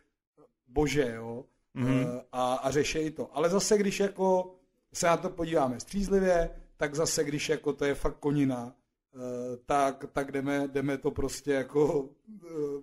[0.66, 1.44] bože, jo,
[1.76, 2.22] mm-hmm.
[2.32, 3.36] a, a řešej to.
[3.36, 4.54] Ale zase, když jako
[4.92, 8.72] se na to podíváme střízlivě, tak zase, když jako to je fakt konina,
[9.16, 12.08] Eh, tak, tak jdeme, jdeme to prostě jako
[12.44, 12.82] eh,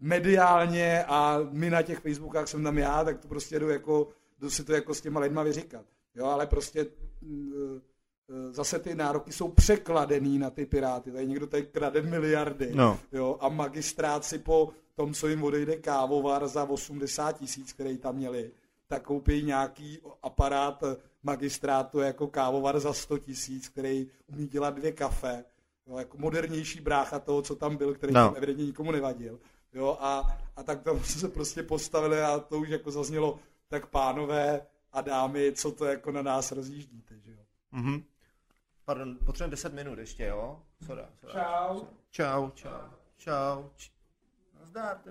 [0.00, 4.08] mediálně a my na těch Facebookách jsem tam já, tak to prostě jdu, jako,
[4.38, 5.84] jdu si to jako s těma lidma vyříkat.
[6.14, 6.86] Jo, ale prostě
[8.50, 11.12] zase ty nároky jsou překladený na ty piráty.
[11.12, 12.70] Tady někdo tady krade miliardy.
[12.74, 13.00] No.
[13.12, 14.68] Jo, a magistrát si po
[15.00, 18.50] tom, co jim odejde kávovar za 80 tisíc, který tam měli,
[18.86, 20.84] tak koupí nějaký aparát
[21.22, 25.44] magistrátu jako kávovar za 100 tisíc, který umí dělat dvě kafe,
[25.86, 28.20] jo, jako modernější brácha toho, co tam byl, který no.
[28.20, 29.40] tam evidentně nikomu nevadil.
[29.72, 33.38] Jo, a, a tak tam se prostě postavili a to už jako zaznělo,
[33.68, 37.42] tak pánové a dámy, co to jako na nás rozjíždíte, že jo.
[37.72, 38.02] Mm-hmm.
[38.84, 40.62] Pardon, potřebujeme 10 minut ještě, jo?
[40.86, 41.32] Soda, soda.
[41.32, 41.80] Čau.
[42.10, 42.80] Čau, čau,
[43.16, 43.64] čau.
[44.74, 45.10] Nazdar, ty.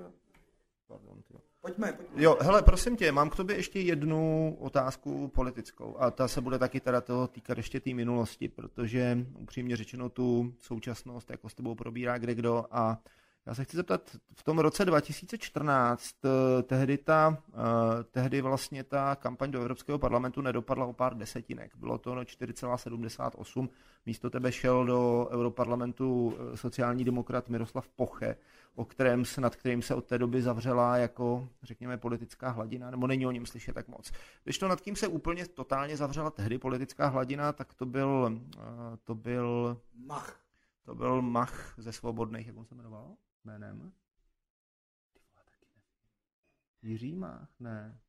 [0.88, 1.34] Pardon, ty.
[1.62, 2.24] Pojďme, pojďme.
[2.24, 6.60] Jo, hele, prosím tě, mám k tobě ještě jednu otázku politickou a ta se bude
[6.60, 11.54] taky teda toho týkat ještě té tý minulosti, protože upřímně řečeno tu současnost jako s
[11.54, 13.00] tebou probírá kde kdo a
[13.46, 19.16] já se chci zeptat, v tom roce 2014 eh, tehdy, ta, eh, tehdy vlastně ta
[19.16, 21.72] kampaň do Evropského parlamentu nedopadla o pár desetinek.
[21.76, 23.70] Bylo to 4,78.
[24.06, 28.36] Místo tebe šel do Europarlamentu eh, sociální demokrat Miroslav Poche,
[28.76, 33.08] o kterém se, nad kterým se od té doby zavřela jako, řekněme, politická hladina, nebo
[33.08, 34.12] není o něm slyšet tak moc.
[34.44, 38.42] Když to nad kým se úplně totálně zavřela tehdy politická hladina, tak to byl,
[39.04, 40.44] to byl Mach.
[40.86, 43.16] To byl Mach ze Svobodných, jak on se jmenoval?
[43.44, 43.94] jménem?
[46.82, 47.50] Jiří Mach?
[47.60, 48.00] Ne.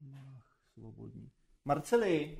[0.00, 1.30] Mach, svobodní.
[1.64, 2.38] Marceli,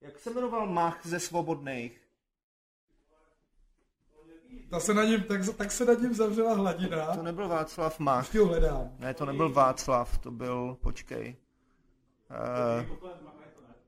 [0.00, 2.03] jak se jmenoval Mach ze Svobodných?
[4.70, 7.16] Ta se na něm, tak, tak se nad ním zavřela hladina.
[7.16, 8.28] To nebyl Václav Mach.
[8.28, 8.90] Už ho hledám.
[8.98, 11.36] Ne, to nebyl Václav, to byl, počkej.
[12.30, 12.96] Uh,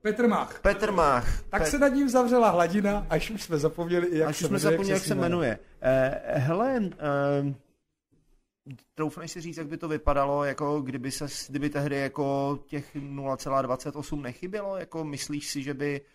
[0.02, 0.60] Petr Mach.
[0.60, 1.42] Petr Mach.
[1.42, 1.70] Tak Pet...
[1.70, 5.02] se nad ním zavřela hladina, až už jsme zapomněli, jak až se jsme zapomněli, jak
[5.02, 5.58] se jmenuje.
[5.58, 7.52] Uh, hele, uh,
[8.94, 14.20] troufneš si říct, jak by to vypadalo, jako kdyby, se, kdyby tehdy jako těch 0,28
[14.20, 14.76] nechybělo?
[14.76, 16.06] Jako myslíš si, že by uh,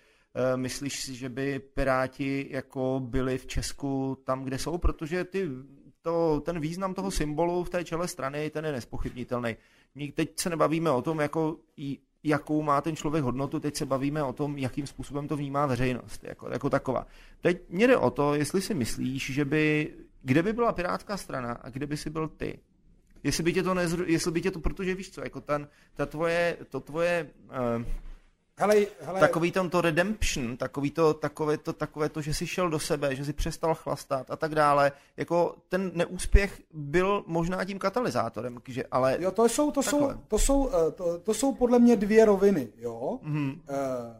[0.55, 4.77] myslíš si, že by Piráti jako byli v Česku tam, kde jsou?
[4.77, 5.49] Protože ty,
[6.01, 9.57] to, ten význam toho symbolu v té čele strany, ten je nespochybnitelný.
[10.13, 11.57] Teď se nebavíme o tom, jako
[12.23, 16.23] jakou má ten člověk hodnotu, teď se bavíme o tom, jakým způsobem to vnímá veřejnost,
[16.23, 17.07] jako, jako taková.
[17.41, 21.51] Teď mě jde o to, jestli si myslíš, že by, kde by byla Pirátská strana
[21.51, 22.59] a kde by si byl ty.
[23.23, 26.05] Jestli by tě to, nezru, jestli by tě to protože víš co, jako ten, ta
[26.05, 27.29] tvoje, to tvoje,
[27.77, 27.85] uh,
[28.61, 29.19] hele, hele.
[29.19, 33.15] takový tam to redemption, takový to, takové, to, takové to, že jsi šel do sebe,
[33.15, 38.83] že jsi přestal chlastat a tak dále, jako ten neúspěch byl možná tím katalyzátorem, že,
[38.91, 39.17] ale...
[39.19, 42.67] Jo, to jsou, to jsou, to jsou, eh, to, to jsou podle mě dvě roviny,
[42.77, 43.19] jo.
[43.23, 43.51] Mm-hmm.
[43.51, 44.15] Uh,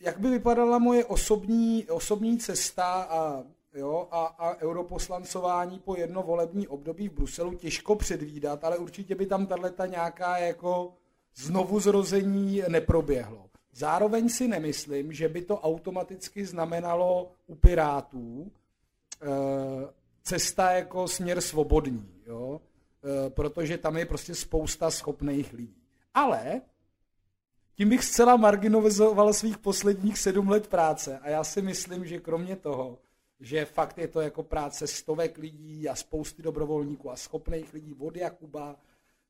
[0.00, 3.42] jak by vypadala moje osobní, osobní cesta a
[3.74, 9.26] jo, a, a europoslancování po jedno volební období v Bruselu těžko předvídat, ale určitě by
[9.26, 10.92] tam tato nějaká jako
[11.36, 13.50] znovu zrození neproběhlo.
[13.72, 18.52] Zároveň si nemyslím, že by to automaticky znamenalo u Pirátů
[19.22, 19.26] e,
[20.22, 22.60] cesta jako směr svobodní, jo?
[23.26, 25.82] E, protože tam je prostě spousta schopných lidí.
[26.14, 26.60] Ale
[27.74, 32.56] tím bych zcela marginalizoval svých posledních sedm let práce a já si myslím, že kromě
[32.56, 32.98] toho,
[33.40, 38.16] že fakt je to jako práce stovek lidí a spousty dobrovolníků a schopných lidí od
[38.16, 38.76] Jakuba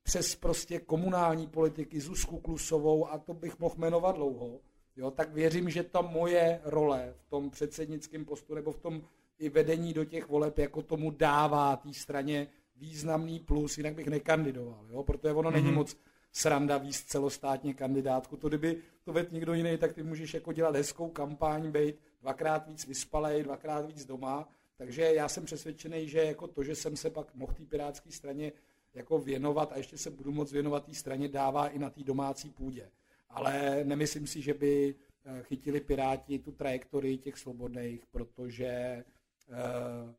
[0.03, 4.61] přes prostě komunální politiky, Zuzku Klusovou a to bych mohl jmenovat dlouho,
[4.96, 9.03] jo, tak věřím, že ta moje role v tom předsednickém postu nebo v tom
[9.38, 14.86] i vedení do těch voleb jako tomu dává té straně významný plus, jinak bych nekandidoval,
[14.90, 15.55] jo, protože ono mm-hmm.
[15.55, 15.74] není mhm.
[15.74, 15.96] moc
[16.32, 18.36] sranda víc celostátně kandidátku.
[18.36, 22.66] To kdyby to vedl někdo jiný, tak ty můžeš jako dělat hezkou kampaň, být dvakrát
[22.66, 24.48] víc vyspalej, dvakrát víc doma.
[24.76, 28.53] Takže já jsem přesvědčený, že jako to, že jsem se pak mohl té pirátské straně
[28.95, 32.51] jako věnovat a ještě se budu moc věnovat té straně, dává i na té domácí
[32.51, 32.91] půdě.
[33.28, 39.05] Ale nemyslím si, že by eh, chytili Piráti tu trajektorii těch svobodných, protože
[39.49, 40.14] uh,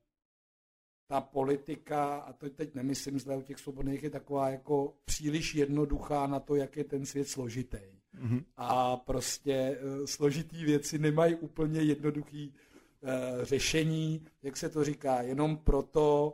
[1.08, 6.28] ta politika, a to teď nemyslím zle u těch svobodných, je taková jako příliš jednoduchá
[6.28, 8.02] na to, jak je ten svět složitý.
[8.22, 8.44] Mm-hmm.
[8.58, 12.54] A prostě uh, složitý věci nemají úplně jednoduchý
[13.02, 16.34] uh, řešení, jak se to říká, jenom proto,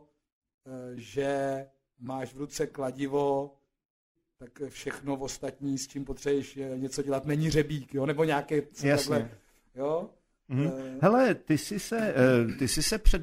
[0.65, 1.65] uh, že
[1.99, 3.53] máš v ruce kladivo,
[4.37, 8.05] tak všechno v ostatní, s čím potřebuješ něco dělat, není řebík, jo?
[8.05, 8.89] nebo nějaké Jasně.
[8.89, 9.29] takhle.
[9.75, 10.09] Jo?
[10.49, 10.73] Mm-hmm.
[10.73, 12.15] Uh, Hele, ty jsi se,
[12.59, 13.21] ty jsi se před,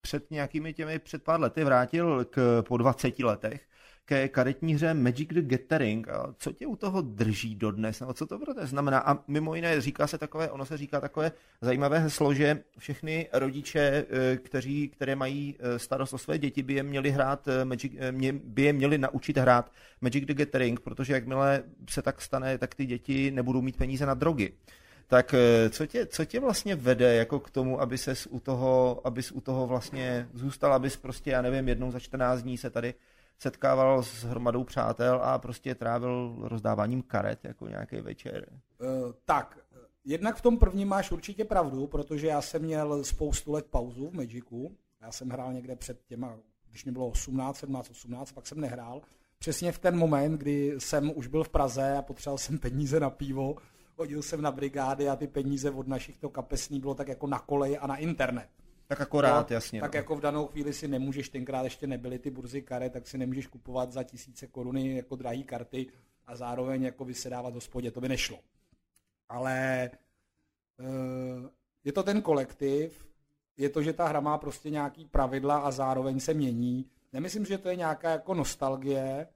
[0.00, 3.68] před nějakými těmi před pár lety vrátil k, po 20 letech
[4.04, 6.06] ke karetní hře Magic the Gathering.
[6.38, 8.00] Co tě u toho drží dodnes?
[8.00, 8.98] Nebo co to pro znamená?
[8.98, 13.80] A mimo jiné říká se takové, ono se říká takové zajímavé heslo, že všechny rodiče,
[13.80, 17.92] eh, kteří, které mají eh, starost o své děti, by je měli hrát eh, Magic,
[18.44, 22.86] by je měli naučit hrát Magic the Gathering, protože jakmile se tak stane, tak ty
[22.86, 24.52] děti nebudou mít peníze na drogy.
[25.06, 25.34] Tak
[25.70, 29.40] co tě, co tě vlastně vede jako k tomu, aby ses u toho, abys u
[29.40, 32.94] toho vlastně zůstal, abys prostě, já nevím, jednou za 14 dní se tady
[33.38, 38.48] setkával s hromadou přátel a prostě trávil rozdáváním karet jako nějaký večer.
[38.50, 39.58] Uh, tak,
[40.04, 44.14] jednak v tom prvním máš určitě pravdu, protože já jsem měl spoustu let pauzu v
[44.14, 44.76] Magicu.
[45.00, 46.36] Já jsem hrál někde před těma,
[46.70, 49.02] když mi bylo 18, 17, 18, pak jsem nehrál.
[49.38, 53.10] Přesně v ten moment, kdy jsem už byl v Praze a potřeboval jsem peníze na
[53.10, 53.56] pivo,
[53.96, 57.38] chodil jsem na brigády a ty peníze od našich to kapesní bylo tak jako na
[57.38, 58.48] koleji a na internet.
[58.86, 59.80] Tak akorát, Jo, jasně.
[59.80, 59.98] Tak no.
[59.98, 63.46] jako v danou chvíli si nemůžeš, tenkrát ještě nebyly ty burzy karet, tak si nemůžeš
[63.46, 65.86] kupovat za tisíce koruny jako drahý karty
[66.26, 68.38] a zároveň jako vysedávat v hospodě, to by nešlo.
[69.28, 69.90] Ale
[70.80, 71.50] eh,
[71.84, 73.06] je to ten kolektiv,
[73.56, 76.90] je to, že ta hra má prostě nějaký pravidla a zároveň se mění.
[77.12, 79.26] Nemyslím, že to je nějaká jako nostalgie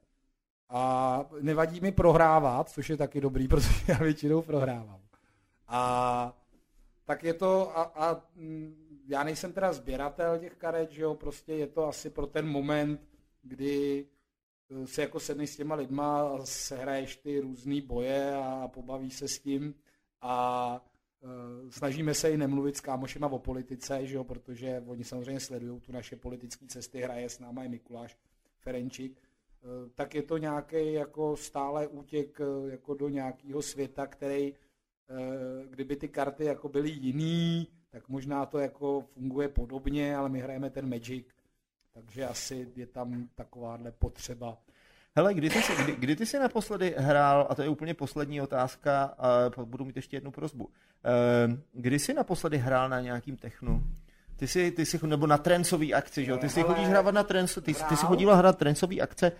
[0.69, 5.01] a nevadí mi prohrávat, což je taky dobrý, protože já většinou prohrávám.
[5.69, 6.33] A
[7.05, 11.53] tak je to, a, a mm, já nejsem teda sběratel těch karet, že jo, prostě
[11.53, 13.01] je to asi pro ten moment,
[13.43, 14.07] kdy
[14.71, 19.29] eh, se jako sedneš s těma lidma a sehraješ ty různé boje a pobavíš se
[19.29, 19.75] s tím.
[20.21, 20.85] A
[21.23, 25.81] e, snažíme se i nemluvit s kámošema o politice, že jo, protože oni samozřejmě sledují
[25.81, 28.19] tu naše politické cesty, hraje s náma i Mikuláš
[28.59, 34.55] Ferenčík, e, tak je to nějaký jako stále útěk e, jako do nějakého světa, který
[35.11, 40.41] Eh, kdyby ty karty jako byly jiný, tak možná to jako funguje podobně, ale my
[40.41, 41.27] hrajeme ten Magic,
[41.93, 44.59] takže asi je tam takováhle potřeba.
[45.17, 48.41] Hele, kdy ty, jsi, kdy, kdy ty jsi naposledy hrál, a to je úplně poslední
[48.41, 50.69] otázka, a budu mít ještě jednu prozbu.
[51.05, 53.85] Eh, Kdy jsi naposledy hrál na nějakým technu?
[54.37, 56.39] Ty jsi, ty jsi, nebo na trencový akci, že jo?
[56.39, 59.33] Ty si Hele, chodíš hrávat na trenco, ty, ty jsi chodíval hrát trencový akce.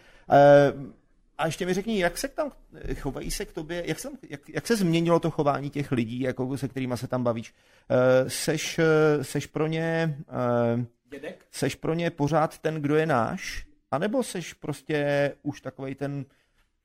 [1.39, 2.53] A ještě mi řekni, jak se tam
[3.01, 6.59] chovají se k tobě, jak, se, jak, jak se změnilo to chování těch lidí, jako
[6.59, 7.55] se kterými se tam bavíš?
[7.91, 11.47] Eh, Seš, eh, seš pro ně eh, Dědek?
[11.51, 16.25] seš pro ně pořád ten, kdo je náš, anebo seš prostě už takovej ten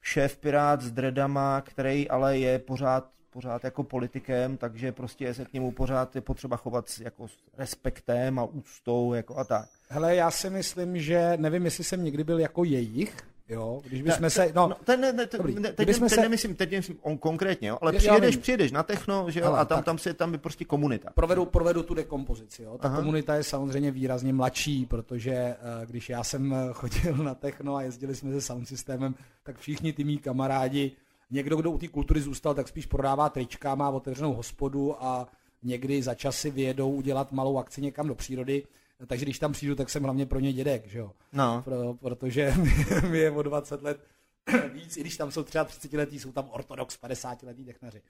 [0.02, 5.54] šéf pirát s dredama, který ale je pořád, pořád jako politikem, takže prostě se k
[5.54, 9.70] němu pořád je potřeba chovat s, jako s respektem a úctou jako a tak.
[9.90, 13.18] Hele, já si myslím, že nevím, jestli jsem někdy byl jako jejich,
[13.50, 15.56] jo, když bychom se, no, No, ten, ne, ne, ten, Dobrý.
[15.56, 18.72] ne, teď, Kdybychom teď se- nemyslím, teď nemyslím on konkrétně, jo, ale Já přijedeš, přijedeš
[18.72, 21.10] na techno, že jo, Hele, a tam, tak- tam, se, tam je prostě komunita.
[21.16, 22.64] provedu, provedu tu dekompozici.
[22.64, 22.78] Jo.
[22.78, 22.98] Ta Aha.
[22.98, 27.82] Komunita je samozřejmě výrazně mladší, protože eh, když já jsem eh, chodil na techno a
[27.82, 30.92] jezdili jsme se sound systémem, tak všichni ty mý kamarádi,
[31.32, 35.28] někdo, kdo u té kultury zůstal, tak spíš prodává trička, má otevřenou hospodu a
[35.64, 38.64] někdy za časy vyjedou udělat malou akci někam do přírody.
[39.08, 41.12] Takže když tam přijdu, tak jsem hlavně pro ně dědek, že jo?
[41.34, 42.54] No, Pro, protože
[43.10, 44.08] mi je o 20 let
[44.74, 48.02] víc, i když tam jsou třeba 30 letý, jsou tam ortodox 50 letý technaři.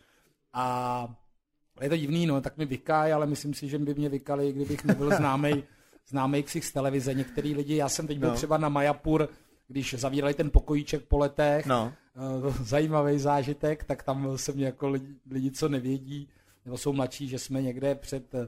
[0.54, 1.08] A
[1.82, 4.84] je to divný, no, tak mi vykají, ale myslím si, že by mě vykali, kdybych
[4.86, 5.64] nebyl známý
[6.10, 7.14] známý ksich z televize.
[7.14, 8.34] Některý lidi, já jsem teď byl No.
[8.34, 8.38] no.
[8.38, 9.30] třeba na Majapur,
[9.68, 11.94] když zavírali ten pokojíček po letech, no.
[12.16, 16.30] Eh, zajímavý zážitek, tak tam se mě jako lidi, lidi, co nevědí,
[16.66, 18.48] nebo jsou mladší, že jsme někde před eh,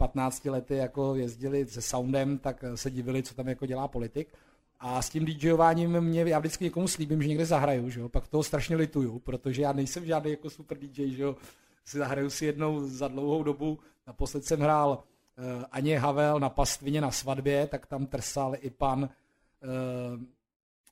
[0.00, 4.34] 15 lety jako jezdili se soundem, tak se divili, co tam jako dělá politik.
[4.80, 8.08] A s tím DJováním mě, já vždycky někomu slíbím, že někde zahraju, že jo?
[8.08, 11.36] pak toho strašně lituju, protože já nejsem žádný jako super DJ, že jo?
[11.84, 17.00] Si zahraju si jednou za dlouhou dobu, naposled jsem hrál uh, Aně Havel na pastvině
[17.00, 20.20] na svatbě, tak tam trsal i pan uh,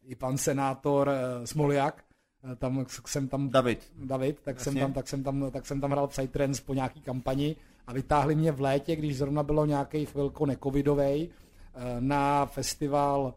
[0.05, 2.05] i pan senátor uh, Smoljak,
[2.45, 3.93] Eh, tam jsem tam David.
[4.05, 4.81] David, tak jsem, Jasně.
[4.81, 7.57] tam, tak, jsem tam, tak jsem tam hrál Psytrance po nějaký kampani
[7.89, 13.35] a vytáhli mě v létě, když zrovna bylo nějaký chvilko necovidovej, eh, na festival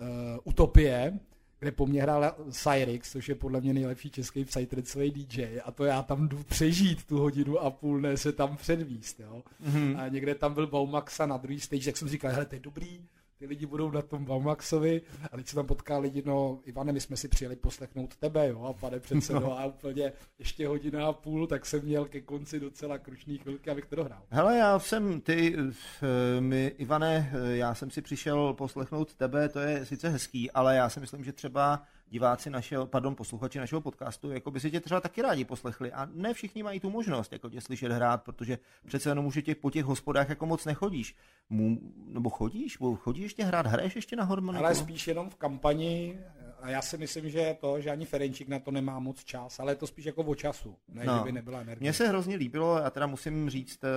[0.00, 0.06] uh,
[0.44, 1.18] Utopie,
[1.58, 5.84] kde po mně hrál Cyrix, což je podle mě nejlepší český psytrancový DJ a to
[5.84, 9.42] já tam jdu přežít tu hodinu a půl, ne se tam předvíst, jo.
[9.60, 9.96] Mhm.
[9.98, 13.00] A někde tam byl Baumaxa na druhý stage, tak jsem říkal, hele, to je dobrý,
[13.44, 17.00] ty lidi budou na tom Baumaxovi a teď se tam potká lidi, no Ivane, my
[17.00, 19.58] jsme si přijeli poslechnout tebe, jo, a pane předsedo, No.
[19.58, 23.86] a úplně ještě hodina a půl, tak jsem měl ke konci docela krušný chvilky, abych
[23.86, 24.22] to dohrál.
[24.30, 29.58] Hele, já jsem, ty, eh, my, Ivane, eh, já jsem si přišel poslechnout tebe, to
[29.60, 34.30] je sice hezký, ale já si myslím, že třeba diváci našeho, pardon, posluchači našeho podcastu,
[34.30, 37.50] jako by si tě třeba taky rádi poslechli a ne všichni mají tu možnost, jako
[37.50, 41.16] tě slyšet hrát, protože přece jenom už tě po těch hospodách jako moc nechodíš.
[41.50, 42.76] Mu, nebo chodíš?
[42.76, 43.66] Bo- Chodíš ještě hrát?
[43.66, 44.64] Hraješ ještě na harmoniku?
[44.64, 46.18] Ale spíš jenom v kampani
[46.62, 49.72] a já si myslím, že to, že ani Ferenčík na to nemá moc čas, ale
[49.72, 51.18] je to spíš jako o času, ne, No.
[51.18, 51.80] že by nebyla energie.
[51.80, 53.88] Mně se hrozně líbilo, já teda musím říct, eh,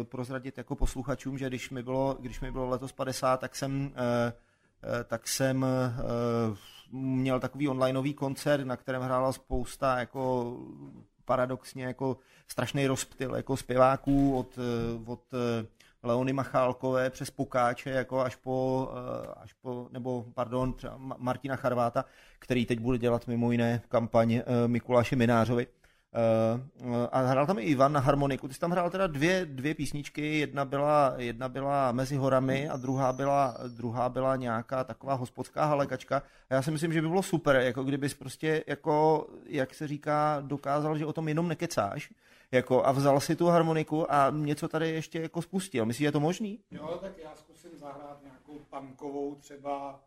[0.00, 3.92] eh, prozradit jako posluchačům, že když mi bylo, když mi bylo letos 50, tak jsem,
[3.96, 4.32] eh,
[5.04, 5.66] tak jsem
[6.92, 10.56] měl takový onlineový koncert, na kterém hrála spousta jako
[11.24, 12.16] paradoxně jako
[12.48, 15.66] strašný rozptyl jako zpěváků od, eh, od eh,
[16.02, 20.74] Leony Machálkové přes Pokáče jako až po, eh, až po nebo pardon,
[21.18, 22.04] Martina Charváta,
[22.38, 25.66] který teď bude dělat mimo jiné kampaň Mikuláše Minářovi.
[26.14, 28.48] Uh, a hrál tam i Ivan na harmoniku.
[28.48, 32.76] Ty jsi tam hrál teda dvě, dvě písničky, jedna byla, jedna byla Mezi horami a
[32.76, 36.22] druhá byla, druhá byla nějaká taková hospodská halekačka.
[36.50, 40.42] A já si myslím, že by bylo super, jako kdybys prostě, jako, jak se říká,
[40.46, 42.10] dokázal, že o tom jenom nekecáš,
[42.52, 45.86] jako, a vzal si tu harmoniku a něco tady ještě jako spustil.
[45.86, 46.58] Myslíš, že je to možný?
[46.70, 50.00] Jo, tak já zkusím zahrát nějakou punkovou třeba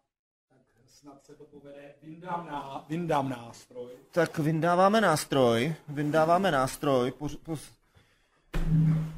[0.91, 3.91] snad se to povede, vyndám, ná, vyndám nástroj.
[4.11, 7.13] Tak vyndáváme nástroj, vyndáváme nástroj,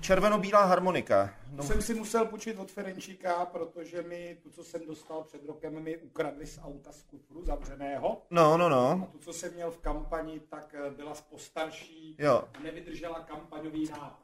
[0.02, 1.34] červeno-bílá harmonika.
[1.52, 1.64] No.
[1.64, 5.98] Jsem si musel počít od Ferenčíka, protože mi tu, co jsem dostal před rokem, mi
[5.98, 8.22] ukradli z auta z kufru zavřeného.
[8.30, 9.08] No, no, no.
[9.10, 12.44] A tu, co jsem měl v kampani, tak eh, byla postarší, jo.
[12.64, 14.23] nevydržela kampaňový nápad.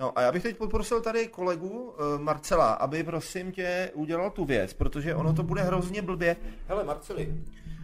[0.00, 4.44] No a já bych teď poprosil tady kolegu uh, Marcela, aby prosím tě udělal tu
[4.44, 6.36] věc, protože ono to bude hrozně blbě.
[6.68, 7.34] Hele Marceli,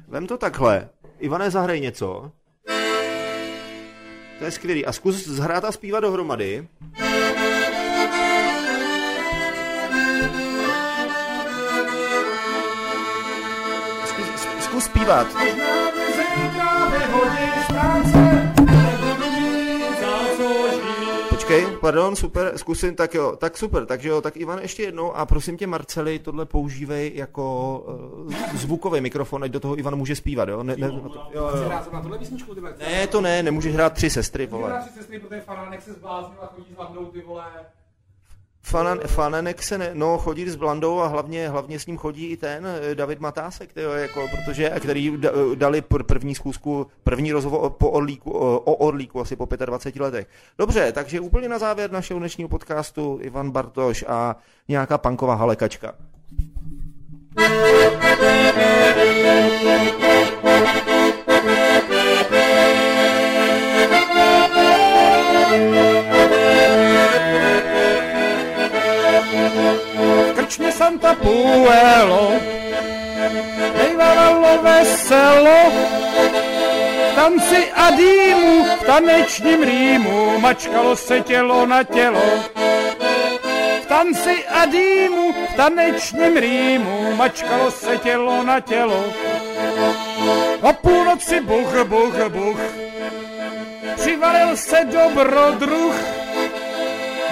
[0.08, 0.88] vem to takhle.
[1.18, 2.32] Ivane, zahraj něco.
[4.38, 4.86] To je skvělý.
[4.86, 6.68] A zkus zhrát a zpívat dohromady.
[14.04, 14.26] Zkus,
[14.60, 15.26] zkus zpívat.
[21.54, 25.26] Počkej, pardon, super, zkusím, tak jo, tak super, takže jo, tak Ivan ještě jednou a
[25.26, 30.48] prosím tě Marceli, tohle používej jako uh, zvukový mikrofon, ať do toho Ivan může zpívat,
[30.48, 30.62] jo?
[30.62, 31.68] Ne, ne, to, jo, jo.
[31.92, 34.68] na tohle písničku, ty Ne, to ne, nemůžeš hrát tři sestry, vole.
[34.68, 37.44] Hrát tři sestry, protože fanánek se zbláznil a chodí s hlavnou, ty vole.
[38.66, 42.36] Fanan, Fananek se ne, no, chodí s Blandou a hlavně, hlavně s ním chodí i
[42.36, 45.18] ten eh, David Matásek, tyjo, jako, protože, který
[45.54, 50.26] dali první schůzku, první rozhovor po Orlíku, o Orlíku asi po 25 letech.
[50.58, 54.36] Dobře, takže úplně na závěr našeho dnešního podcastu Ivan Bartoš a
[54.68, 55.94] nějaká panková halekačka.
[70.54, 72.32] Krčmě Santa Puelo,
[73.78, 75.72] bývalo veselo,
[77.14, 82.22] tanci a dýmu, v tanečním rýmu, mačkalo se tělo na tělo.
[83.82, 89.04] V tanci a dýmu, v tanečním rýmu, mačkalo se tělo na tělo.
[90.60, 92.60] O půlnoci buch, buch, buch,
[93.96, 96.23] přivalil se dobrodruh,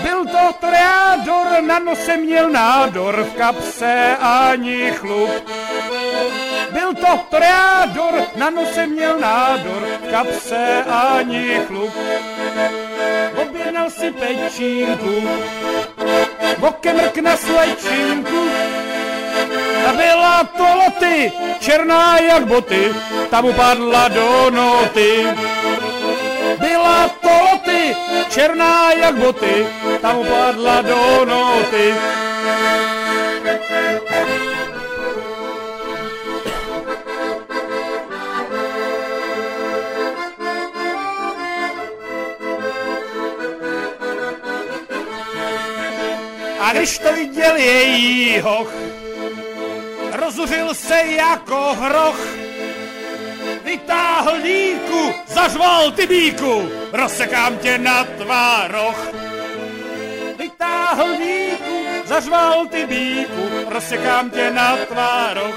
[0.03, 5.31] byl to toreador, na nose měl nádor, v kapse ani chlup.
[6.73, 11.93] Byl to toreador, na nose měl nádor, v kapse ani chlup.
[13.43, 15.29] Objednal si pečínku,
[16.59, 18.49] bokem rk na slečinku,
[19.89, 22.95] a byla to loty, černá jak boty,
[23.31, 25.27] tam upadla do noty.
[26.59, 27.97] Byla to loty,
[28.31, 29.67] černá jak boty,
[30.01, 31.95] tam upadla do noty.
[46.61, 48.73] A když to viděl její hoch,
[50.13, 52.27] rozuřil se jako hroch,
[53.73, 59.09] vytáhl díku, zařval ty bíku, rozsekám tě na tvároch.
[60.39, 65.57] Vytáhl díku, zařval ty bíku, rozsekám tě na tvároch.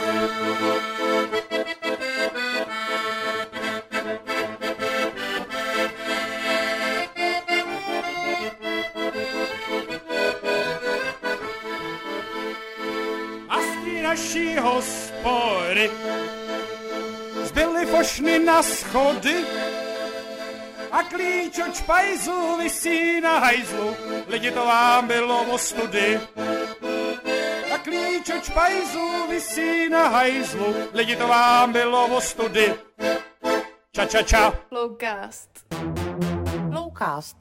[14.03, 15.91] naší hospody
[17.95, 19.45] fošny na schody
[20.91, 23.95] a klíč od špajzu visí na hajzlu,
[24.27, 26.19] lidi to vám bylo o study.
[27.73, 32.75] A klíč od špajzu visí na hajzlu, lidi to vám bylo o study.
[33.91, 34.51] Ča, ča, ča.
[34.67, 35.49] Flowcast.
[36.71, 37.37] Flowcast.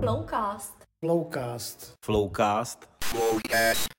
[0.00, 0.74] Flowcast.
[1.00, 1.98] Flowcast.
[2.04, 2.88] Flowcast.
[3.04, 3.95] Flowcast.